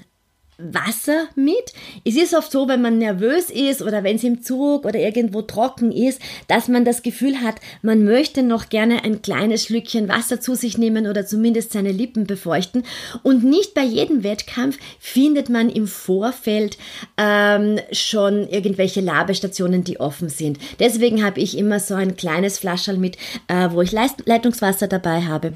Wasser 0.72 1.28
mit. 1.34 1.72
Es 2.04 2.16
ist 2.16 2.34
oft 2.34 2.50
so, 2.50 2.68
wenn 2.68 2.82
man 2.82 2.98
nervös 2.98 3.50
ist 3.50 3.82
oder 3.82 4.04
wenn 4.04 4.16
es 4.16 4.24
im 4.24 4.42
Zug 4.42 4.84
oder 4.84 4.98
irgendwo 4.98 5.42
trocken 5.42 5.92
ist, 5.92 6.20
dass 6.48 6.68
man 6.68 6.84
das 6.84 7.02
Gefühl 7.02 7.40
hat, 7.40 7.56
man 7.82 8.04
möchte 8.04 8.42
noch 8.42 8.68
gerne 8.68 9.04
ein 9.04 9.22
kleines 9.22 9.64
Schlückchen 9.64 10.08
Wasser 10.08 10.40
zu 10.40 10.54
sich 10.54 10.78
nehmen 10.78 11.06
oder 11.06 11.26
zumindest 11.26 11.72
seine 11.72 11.92
Lippen 11.92 12.26
befeuchten. 12.26 12.84
Und 13.22 13.44
nicht 13.44 13.74
bei 13.74 13.84
jedem 13.84 14.22
Wettkampf 14.22 14.78
findet 14.98 15.48
man 15.48 15.68
im 15.68 15.86
Vorfeld 15.86 16.78
ähm, 17.16 17.78
schon 17.92 18.48
irgendwelche 18.48 19.00
Labestationen, 19.00 19.84
die 19.84 20.00
offen 20.00 20.28
sind. 20.28 20.58
Deswegen 20.78 21.24
habe 21.24 21.40
ich 21.40 21.56
immer 21.56 21.80
so 21.80 21.94
ein 21.94 22.16
kleines 22.16 22.58
Flascherl 22.58 22.96
mit, 22.96 23.16
äh, 23.48 23.68
wo 23.70 23.82
ich 23.82 23.92
Leitungswasser 23.92 24.88
dabei 24.88 25.22
habe. 25.22 25.52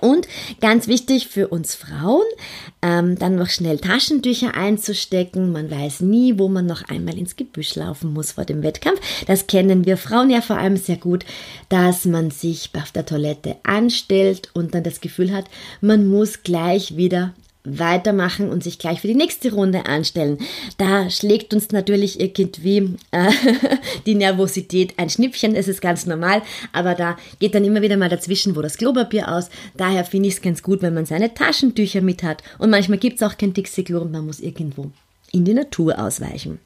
Und 0.00 0.28
ganz 0.60 0.88
wichtig 0.88 1.28
für 1.28 1.48
uns 1.48 1.74
Frauen, 1.74 2.24
ähm, 2.82 3.18
dann 3.18 3.36
noch 3.36 3.48
schnell 3.48 3.78
Taschentücher 3.78 4.54
einzustecken. 4.54 5.52
Man 5.52 5.70
weiß 5.70 6.00
nie, 6.00 6.38
wo 6.38 6.48
man 6.48 6.66
noch 6.66 6.82
einmal 6.88 7.18
ins 7.18 7.36
Gebüsch 7.36 7.74
laufen 7.76 8.12
muss 8.12 8.32
vor 8.32 8.44
dem 8.44 8.62
Wettkampf. 8.62 9.00
Das 9.26 9.46
kennen 9.46 9.86
wir 9.86 9.96
Frauen 9.96 10.30
ja 10.30 10.40
vor 10.40 10.58
allem 10.58 10.76
sehr 10.76 10.96
gut, 10.96 11.24
dass 11.68 12.04
man 12.04 12.30
sich 12.30 12.70
auf 12.74 12.92
der 12.92 13.06
Toilette 13.06 13.56
anstellt 13.62 14.50
und 14.54 14.74
dann 14.74 14.82
das 14.82 15.00
Gefühl 15.00 15.32
hat, 15.32 15.46
man 15.80 16.08
muss 16.08 16.42
gleich 16.42 16.96
wieder 16.96 17.34
weitermachen 17.64 18.50
und 18.50 18.62
sich 18.62 18.78
gleich 18.78 19.00
für 19.00 19.08
die 19.08 19.14
nächste 19.14 19.52
Runde 19.52 19.86
anstellen. 19.86 20.38
Da 20.76 21.08
schlägt 21.10 21.54
uns 21.54 21.70
natürlich 21.70 22.20
irgendwie 22.20 22.96
äh, 23.10 23.30
die 24.06 24.14
Nervosität 24.14 24.94
ein 24.98 25.08
Schnippchen, 25.08 25.54
das 25.54 25.68
ist 25.68 25.80
ganz 25.80 26.06
normal, 26.06 26.42
aber 26.72 26.94
da 26.94 27.16
geht 27.40 27.54
dann 27.54 27.64
immer 27.64 27.82
wieder 27.82 27.96
mal 27.96 28.10
dazwischen, 28.10 28.54
wo 28.54 28.62
das 28.62 28.76
Klopapier 28.76 29.28
aus. 29.28 29.48
Daher 29.76 30.04
finde 30.04 30.28
ich 30.28 30.34
es 30.34 30.42
ganz 30.42 30.62
gut, 30.62 30.82
wenn 30.82 30.94
man 30.94 31.06
seine 31.06 31.32
Taschentücher 31.32 32.02
mit 32.02 32.22
hat 32.22 32.42
und 32.58 32.70
manchmal 32.70 32.98
gibt 32.98 33.16
es 33.16 33.22
auch 33.22 33.38
kein 33.38 33.54
Dixie-Klo 33.54 34.00
und 34.00 34.12
man 34.12 34.26
muss 34.26 34.40
irgendwo 34.40 34.90
in 35.32 35.44
die 35.44 35.54
Natur 35.54 35.98
ausweichen. 35.98 36.60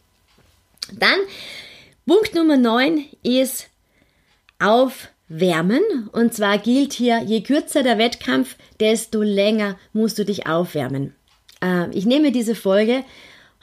Dann 0.93 1.19
Punkt 2.07 2.35
Nummer 2.35 2.57
9 2.57 3.05
ist 3.23 3.69
auf 4.59 5.09
wärmen. 5.29 5.83
Und 6.13 6.35
zwar 6.35 6.59
gilt 6.59 6.93
hier, 6.93 7.23
je 7.23 7.43
kürzer 7.43 7.83
der 7.83 7.99
Wettkampf, 7.99 8.57
desto 8.81 9.23
länger 9.23 9.77
musst 9.93 10.19
du 10.19 10.25
dich 10.25 10.47
aufwärmen. 10.47 11.15
Äh, 11.63 11.91
ich 11.91 12.07
nehme 12.07 12.33
diese 12.33 12.55
Folge 12.55 13.05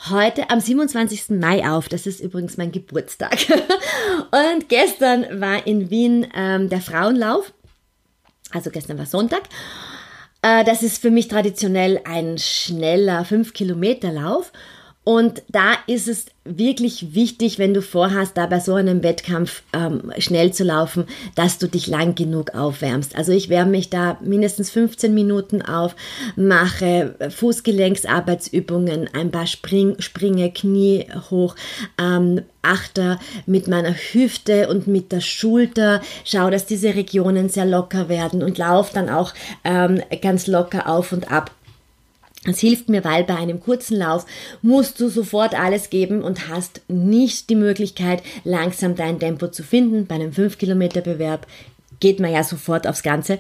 heute 0.09 0.49
am 0.49 0.59
27. 0.59 1.39
Mai 1.39 1.67
auf. 1.67 1.89
Das 1.89 2.05
ist 2.05 2.19
übrigens 2.19 2.57
mein 2.57 2.71
Geburtstag. 2.71 3.37
Und 3.49 4.69
gestern 4.69 5.39
war 5.39 5.65
in 5.65 5.89
Wien 5.89 6.27
ähm, 6.35 6.69
der 6.69 6.81
Frauenlauf. 6.81 7.53
Also 8.51 8.69
gestern 8.69 8.97
war 8.97 9.05
Sonntag. 9.05 9.43
Äh, 10.41 10.63
das 10.63 10.83
ist 10.83 11.01
für 11.01 11.11
mich 11.11 11.27
traditionell 11.27 12.01
ein 12.05 12.37
schneller 12.37 13.23
5-Kilometer-Lauf. 13.23 14.51
Und 15.05 15.43
da 15.49 15.73
ist 15.85 16.07
es 16.07 16.25
wirklich 16.45 17.13
wichtig, 17.13 17.59
wenn 17.59 17.75
du 17.75 17.83
vorhast, 17.83 18.35
da 18.37 18.47
bei 18.47 18.59
so 18.59 18.73
einem 18.73 19.03
Wettkampf 19.03 19.61
ähm, 19.71 20.11
schnell 20.17 20.51
zu 20.51 20.63
laufen, 20.63 21.05
dass 21.35 21.59
du 21.59 21.67
dich 21.67 21.85
lang 21.85 22.15
genug 22.15 22.55
aufwärmst. 22.55 23.15
Also 23.15 23.31
ich 23.31 23.49
wärme 23.49 23.69
mich 23.71 23.91
da 23.91 24.17
mindestens 24.21 24.71
15 24.71 25.13
Minuten 25.13 25.61
auf, 25.61 25.95
mache 26.35 27.13
Fußgelenksarbeitsübungen, 27.29 29.07
ein 29.13 29.29
paar 29.29 29.45
Spring, 29.45 29.95
Springe, 29.99 30.51
Knie 30.51 31.05
hoch, 31.29 31.55
ähm, 32.01 32.41
achte 32.63 33.19
mit 33.45 33.67
meiner 33.67 33.93
Hüfte 33.93 34.69
und 34.69 34.87
mit 34.87 35.11
der 35.11 35.21
Schulter, 35.21 36.01
schau, 36.23 36.49
dass 36.49 36.65
diese 36.65 36.95
Regionen 36.95 37.49
sehr 37.49 37.65
locker 37.65 38.09
werden 38.09 38.41
und 38.41 38.57
lauf 38.57 38.89
dann 38.89 39.09
auch 39.09 39.35
ähm, 39.63 40.01
ganz 40.23 40.47
locker 40.47 40.89
auf 40.89 41.11
und 41.11 41.31
ab. 41.31 41.51
Es 42.47 42.59
hilft 42.59 42.89
mir, 42.89 43.03
weil 43.03 43.23
bei 43.23 43.35
einem 43.35 43.59
kurzen 43.59 43.97
Lauf 43.97 44.25
musst 44.61 44.99
du 44.99 45.09
sofort 45.09 45.59
alles 45.59 45.89
geben 45.89 46.21
und 46.21 46.47
hast 46.47 46.81
nicht 46.87 47.49
die 47.49 47.55
Möglichkeit, 47.55 48.21
langsam 48.43 48.95
dein 48.95 49.19
Tempo 49.19 49.47
zu 49.47 49.63
finden. 49.63 50.05
Bei 50.05 50.15
einem 50.15 50.31
5-Kilometer-Bewerb 50.31 51.47
geht 51.99 52.19
man 52.19 52.31
ja 52.31 52.43
sofort 52.43 52.87
aufs 52.87 53.03
Ganze. 53.03 53.39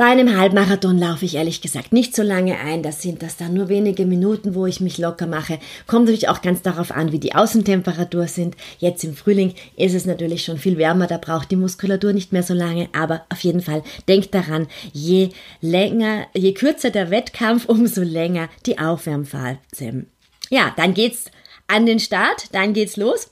Bei 0.00 0.06
einem 0.06 0.34
Halbmarathon 0.34 0.96
laufe 0.96 1.26
ich 1.26 1.34
ehrlich 1.34 1.60
gesagt 1.60 1.92
nicht 1.92 2.16
so 2.16 2.22
lange 2.22 2.58
ein. 2.58 2.82
Das 2.82 3.02
sind 3.02 3.20
das 3.20 3.36
dann 3.36 3.52
nur 3.52 3.68
wenige 3.68 4.06
Minuten, 4.06 4.54
wo 4.54 4.64
ich 4.64 4.80
mich 4.80 4.96
locker 4.96 5.26
mache. 5.26 5.58
Kommt 5.86 6.06
natürlich 6.06 6.30
auch 6.30 6.40
ganz 6.40 6.62
darauf 6.62 6.90
an, 6.90 7.12
wie 7.12 7.18
die 7.18 7.34
Außentemperatur 7.34 8.26
sind. 8.26 8.56
Jetzt 8.78 9.04
im 9.04 9.14
Frühling 9.14 9.52
ist 9.76 9.92
es 9.92 10.06
natürlich 10.06 10.42
schon 10.42 10.56
viel 10.56 10.78
wärmer, 10.78 11.06
da 11.06 11.18
braucht 11.18 11.50
die 11.50 11.56
Muskulatur 11.56 12.14
nicht 12.14 12.32
mehr 12.32 12.42
so 12.42 12.54
lange. 12.54 12.88
Aber 12.98 13.26
auf 13.28 13.40
jeden 13.40 13.60
Fall 13.60 13.82
denkt 14.08 14.34
daran, 14.34 14.68
je 14.94 15.32
länger, 15.60 16.28
je 16.32 16.54
kürzer 16.54 16.88
der 16.88 17.10
Wettkampf, 17.10 17.66
umso 17.66 18.00
länger 18.00 18.48
die 18.64 18.78
Aufwärmphase. 18.78 20.06
Ja, 20.48 20.72
dann 20.78 20.94
geht's 20.94 21.26
an 21.66 21.84
den 21.84 22.00
Start, 22.00 22.54
dann 22.54 22.72
geht's 22.72 22.96
los. 22.96 23.30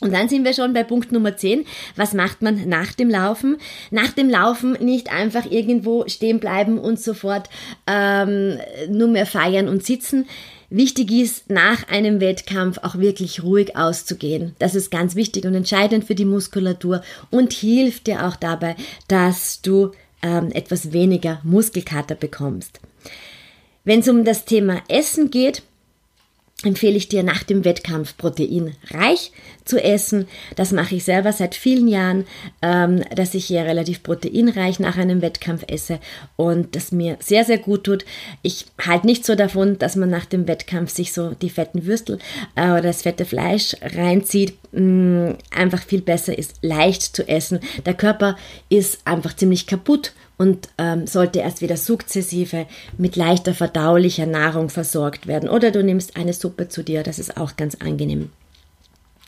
Und 0.00 0.12
dann 0.12 0.28
sind 0.28 0.44
wir 0.44 0.52
schon 0.52 0.72
bei 0.72 0.84
Punkt 0.84 1.10
Nummer 1.10 1.36
10. 1.36 1.64
Was 1.96 2.12
macht 2.12 2.40
man 2.40 2.68
nach 2.68 2.92
dem 2.92 3.10
Laufen? 3.10 3.56
Nach 3.90 4.12
dem 4.12 4.30
Laufen 4.30 4.72
nicht 4.80 5.12
einfach 5.12 5.50
irgendwo 5.50 6.06
stehen 6.06 6.38
bleiben 6.38 6.78
und 6.78 7.00
sofort 7.00 7.48
ähm, 7.86 8.58
nur 8.88 9.08
mehr 9.08 9.26
feiern 9.26 9.68
und 9.68 9.84
sitzen. 9.84 10.26
Wichtig 10.70 11.10
ist, 11.10 11.50
nach 11.50 11.88
einem 11.88 12.20
Wettkampf 12.20 12.78
auch 12.82 12.98
wirklich 12.98 13.42
ruhig 13.42 13.76
auszugehen. 13.76 14.54
Das 14.58 14.74
ist 14.74 14.90
ganz 14.90 15.16
wichtig 15.16 15.46
und 15.46 15.54
entscheidend 15.54 16.04
für 16.04 16.14
die 16.14 16.26
Muskulatur 16.26 17.02
und 17.30 17.52
hilft 17.52 18.06
dir 18.06 18.26
auch 18.26 18.36
dabei, 18.36 18.76
dass 19.08 19.62
du 19.62 19.92
ähm, 20.22 20.50
etwas 20.52 20.92
weniger 20.92 21.40
Muskelkater 21.42 22.14
bekommst. 22.14 22.80
Wenn 23.84 24.00
es 24.00 24.08
um 24.08 24.24
das 24.24 24.44
Thema 24.44 24.82
Essen 24.88 25.30
geht, 25.30 25.62
empfehle 26.64 26.96
ich 26.96 27.08
dir 27.08 27.22
nach 27.22 27.44
dem 27.44 27.64
Wettkampf 27.64 28.16
proteinreich 28.16 29.30
zu 29.64 29.80
essen. 29.82 30.26
Das 30.56 30.72
mache 30.72 30.96
ich 30.96 31.04
selber 31.04 31.32
seit 31.32 31.54
vielen 31.54 31.86
Jahren, 31.86 32.26
ähm, 32.62 33.04
dass 33.14 33.34
ich 33.34 33.44
hier 33.46 33.62
relativ 33.62 34.02
proteinreich 34.02 34.80
nach 34.80 34.96
einem 34.96 35.22
Wettkampf 35.22 35.62
esse 35.68 36.00
und 36.34 36.74
das 36.74 36.90
mir 36.90 37.16
sehr, 37.20 37.44
sehr 37.44 37.58
gut 37.58 37.84
tut. 37.84 38.04
Ich 38.42 38.66
halte 38.84 39.06
nicht 39.06 39.24
so 39.24 39.36
davon, 39.36 39.78
dass 39.78 39.94
man 39.94 40.10
nach 40.10 40.24
dem 40.24 40.48
Wettkampf 40.48 40.90
sich 40.90 41.12
so 41.12 41.30
die 41.30 41.50
fetten 41.50 41.86
Würstel 41.86 42.18
äh, 42.56 42.70
oder 42.70 42.82
das 42.82 43.02
fette 43.02 43.24
Fleisch 43.24 43.76
reinzieht. 43.80 44.54
Mm, 44.72 45.34
einfach 45.54 45.82
viel 45.82 46.02
besser 46.02 46.36
ist, 46.36 46.56
leicht 46.62 47.02
zu 47.02 47.28
essen. 47.28 47.60
Der 47.86 47.94
Körper 47.94 48.36
ist 48.68 49.06
einfach 49.06 49.36
ziemlich 49.36 49.68
kaputt 49.68 50.12
und 50.38 50.68
ähm, 50.78 51.06
sollte 51.06 51.40
erst 51.40 51.60
wieder 51.60 51.76
sukzessive 51.76 52.66
mit 52.96 53.16
leichter 53.16 53.54
verdaulicher 53.54 54.26
Nahrung 54.26 54.70
versorgt 54.70 55.26
werden. 55.26 55.48
Oder 55.48 55.70
du 55.72 55.82
nimmst 55.82 56.16
eine 56.16 56.32
Suppe 56.32 56.68
zu 56.68 56.82
dir, 56.82 57.02
das 57.02 57.18
ist 57.18 57.36
auch 57.36 57.56
ganz 57.56 57.74
angenehm. 57.74 58.30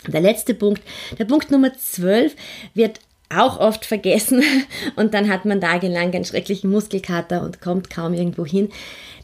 Der 0.06 0.20
letzte 0.20 0.54
Punkt, 0.54 0.82
der 1.18 1.26
Punkt 1.26 1.50
Nummer 1.50 1.74
12 1.74 2.34
wird 2.72 3.00
auch 3.28 3.60
oft 3.60 3.84
vergessen 3.84 4.42
und 4.96 5.12
dann 5.12 5.28
hat 5.28 5.44
man 5.44 5.60
tagelang 5.60 6.14
einen 6.14 6.24
schrecklichen 6.24 6.70
Muskelkater 6.70 7.42
und 7.42 7.60
kommt 7.60 7.90
kaum 7.90 8.14
irgendwo 8.14 8.46
hin. 8.46 8.70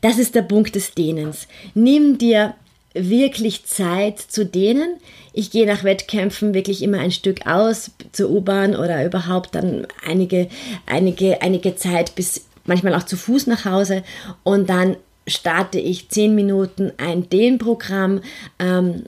Das 0.01 0.19
ist 0.19 0.35
der 0.35 0.43
Punkt 0.43 0.75
des 0.75 0.93
Dehnens. 0.93 1.49
Nimm 1.75 2.19
dir 2.19 2.55
wirklich 2.99 3.65
Zeit 3.65 4.19
zu 4.19 4.45
dehnen. 4.45 4.97
Ich 5.33 5.51
gehe 5.51 5.67
nach 5.67 5.85
Wettkämpfen 5.85 6.55
wirklich 6.55 6.83
immer 6.83 6.99
ein 6.99 7.13
Stück 7.13 7.47
aus 7.47 7.91
zur 8.13 8.31
U-Bahn 8.31 8.75
oder 8.75 9.05
überhaupt 9.05 9.55
dann 9.55 9.87
einige, 10.07 10.49
einige, 10.87 11.43
einige 11.43 11.77
Zeit 11.77 12.15
bis 12.15 12.47
manchmal 12.65 12.95
auch 12.95 13.05
zu 13.05 13.17
Fuß 13.17 13.47
nach 13.47 13.65
Hause 13.65 14.03
und 14.43 14.69
dann 14.69 14.97
starte 15.27 15.79
ich 15.79 16.09
zehn 16.09 16.35
Minuten 16.35 16.93
ein 16.99 17.29
Dehnprogramm. 17.29 18.23
Ähm, 18.59 19.05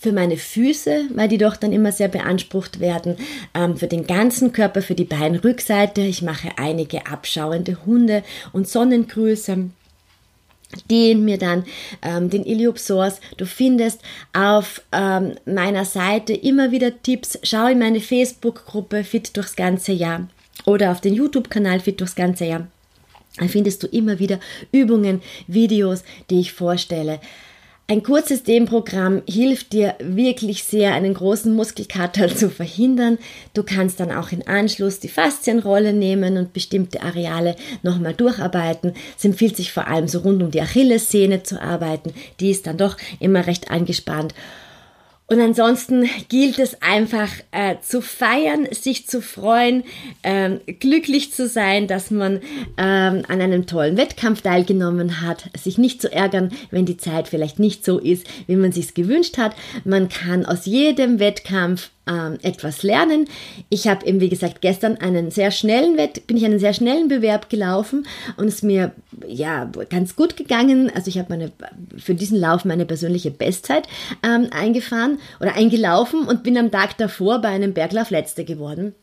für 0.00 0.12
meine 0.12 0.36
Füße, 0.36 1.06
weil 1.14 1.28
die 1.28 1.38
doch 1.38 1.56
dann 1.56 1.72
immer 1.72 1.92
sehr 1.92 2.08
beansprucht 2.08 2.78
werden, 2.78 3.16
ähm, 3.54 3.76
für 3.76 3.86
den 3.86 4.06
ganzen 4.06 4.52
Körper, 4.52 4.82
für 4.82 4.94
die 4.94 5.04
Beinrückseite. 5.04 6.02
Ich 6.02 6.22
mache 6.22 6.50
einige 6.56 7.06
abschauende 7.06 7.84
Hunde 7.86 8.22
und 8.52 8.68
Sonnengrüße 8.68 9.70
den 10.90 11.24
mir 11.24 11.38
dann 11.38 11.64
ähm, 12.02 12.30
den 12.30 12.44
Iliopsoas. 12.44 13.20
Du 13.36 13.46
findest 13.46 14.00
auf 14.32 14.82
ähm, 14.92 15.34
meiner 15.46 15.84
Seite 15.84 16.34
immer 16.34 16.70
wieder 16.70 17.02
Tipps. 17.02 17.38
Schau 17.42 17.66
in 17.66 17.78
meine 17.78 18.00
Facebook-Gruppe 18.00 19.04
Fit 19.04 19.36
durchs 19.36 19.56
ganze 19.56 19.92
Jahr 19.92 20.28
oder 20.66 20.90
auf 20.90 21.00
den 21.00 21.14
YouTube-Kanal 21.14 21.80
Fit 21.80 22.00
durchs 22.00 22.14
ganze 22.14 22.44
Jahr. 22.44 22.66
Da 23.38 23.46
findest 23.46 23.82
du 23.82 23.86
immer 23.86 24.18
wieder 24.18 24.40
Übungen, 24.72 25.22
Videos, 25.46 26.02
die 26.28 26.40
ich 26.40 26.52
vorstelle. 26.52 27.20
Ein 27.90 28.02
kurzes 28.02 28.42
Dehnprogramm 28.42 29.22
hilft 29.26 29.72
dir 29.72 29.94
wirklich 29.98 30.64
sehr, 30.64 30.92
einen 30.92 31.14
großen 31.14 31.54
Muskelkater 31.54 32.28
zu 32.36 32.50
verhindern. 32.50 33.16
Du 33.54 33.62
kannst 33.62 33.98
dann 33.98 34.12
auch 34.12 34.30
in 34.30 34.46
Anschluss 34.46 35.00
die 35.00 35.08
Faszienrolle 35.08 35.94
nehmen 35.94 36.36
und 36.36 36.52
bestimmte 36.52 37.00
Areale 37.00 37.56
nochmal 37.82 38.12
durcharbeiten. 38.12 38.92
Es 39.16 39.24
empfiehlt 39.24 39.56
sich 39.56 39.72
vor 39.72 39.88
allem 39.88 40.06
so 40.06 40.18
rund 40.18 40.42
um 40.42 40.50
die 40.50 40.60
Achillessehne 40.60 41.44
zu 41.44 41.62
arbeiten. 41.62 42.12
Die 42.40 42.50
ist 42.50 42.66
dann 42.66 42.76
doch 42.76 42.98
immer 43.20 43.46
recht 43.46 43.70
angespannt. 43.70 44.34
Und 45.30 45.42
ansonsten 45.42 46.08
gilt 46.30 46.58
es 46.58 46.80
einfach 46.80 47.28
äh, 47.50 47.76
zu 47.82 48.00
feiern, 48.00 48.66
sich 48.70 49.06
zu 49.06 49.20
freuen, 49.20 49.84
ähm, 50.22 50.60
glücklich 50.80 51.34
zu 51.34 51.46
sein, 51.46 51.86
dass 51.86 52.10
man 52.10 52.40
ähm, 52.78 53.24
an 53.28 53.42
einem 53.42 53.66
tollen 53.66 53.98
Wettkampf 53.98 54.40
teilgenommen 54.40 55.20
hat, 55.20 55.50
sich 55.54 55.76
nicht 55.76 56.00
zu 56.00 56.10
ärgern, 56.10 56.50
wenn 56.70 56.86
die 56.86 56.96
Zeit 56.96 57.28
vielleicht 57.28 57.58
nicht 57.58 57.84
so 57.84 57.98
ist, 57.98 58.26
wie 58.46 58.56
man 58.56 58.72
sich 58.72 58.94
gewünscht 58.94 59.36
hat. 59.36 59.54
Man 59.84 60.08
kann 60.08 60.46
aus 60.46 60.64
jedem 60.64 61.18
Wettkampf 61.18 61.90
ähm, 62.08 62.38
etwas 62.42 62.82
lernen. 62.82 63.28
Ich 63.68 63.86
habe 63.86 64.06
eben, 64.06 64.20
wie 64.20 64.28
gesagt, 64.28 64.60
gestern 64.60 64.96
einen 64.96 65.30
sehr 65.30 65.50
schnellen 65.50 65.96
Wett, 65.96 66.26
bin 66.26 66.36
ich 66.36 66.44
einen 66.44 66.58
sehr 66.58 66.72
schnellen 66.72 67.08
Bewerb 67.08 67.50
gelaufen 67.50 68.06
und 68.36 68.46
es 68.46 68.62
mir 68.62 68.92
ja 69.26 69.70
ganz 69.90 70.16
gut 70.16 70.36
gegangen. 70.36 70.90
Also 70.94 71.08
ich 71.08 71.18
habe 71.18 71.28
meine 71.30 71.52
für 71.96 72.14
diesen 72.14 72.38
Lauf 72.38 72.64
meine 72.64 72.86
persönliche 72.86 73.30
Bestzeit 73.30 73.88
ähm, 74.22 74.48
eingefahren 74.50 75.18
oder 75.40 75.54
eingelaufen 75.54 76.26
und 76.26 76.42
bin 76.42 76.56
am 76.56 76.70
Tag 76.70 76.96
davor 76.98 77.40
bei 77.40 77.48
einem 77.48 77.74
Berglauf 77.74 78.10
letzter 78.10 78.44
geworden. 78.44 78.94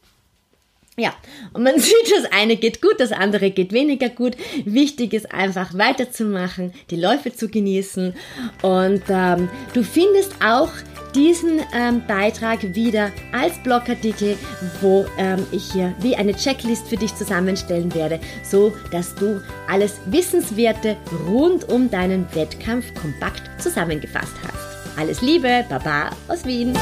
Ja, 0.98 1.14
und 1.54 1.64
man 1.64 1.80
sieht, 1.80 2.12
das 2.16 2.32
eine 2.32 2.56
geht 2.56 2.82
gut, 2.82 3.00
das 3.00 3.12
andere 3.12 3.52
geht 3.52 3.74
weniger 3.74 4.10
gut. 4.10 4.38
Wichtig 4.64 5.14
ist 5.14 5.34
einfach 5.34 5.78
weiterzumachen, 5.78 6.74
die 6.90 6.96
Läufe 6.96 7.34
zu 7.34 7.50
genießen. 7.50 8.14
Und 8.62 9.04
ähm, 9.10 9.50
du 9.74 9.84
findest 9.84 10.34
auch 10.44 10.70
diesen 11.16 11.62
ähm, 11.74 12.04
Beitrag 12.08 12.76
wieder 12.76 13.12
als 13.32 13.58
Blogartikel, 13.64 14.38
wo 14.82 15.06
ähm, 15.18 15.46
ich 15.52 15.72
hier 15.72 15.96
wie 16.00 16.16
eine 16.16 16.36
Checklist 16.36 16.88
für 16.88 16.98
dich 16.98 17.16
zusammenstellen 17.16 17.94
werde, 17.96 18.20
so 18.44 18.74
dass 18.92 19.16
du 19.16 19.42
alles 19.70 20.00
Wissenswerte 20.06 20.98
rund 21.28 21.70
um 21.70 21.90
deinen 21.90 22.28
Wettkampf 22.36 22.94
kompakt 22.94 23.44
zusammengefasst 23.62 24.34
hast. 24.44 25.00
Alles 25.00 25.22
Liebe, 25.22 25.66
Baba 25.70 26.12
aus 26.28 26.46
Wien. 26.46 26.74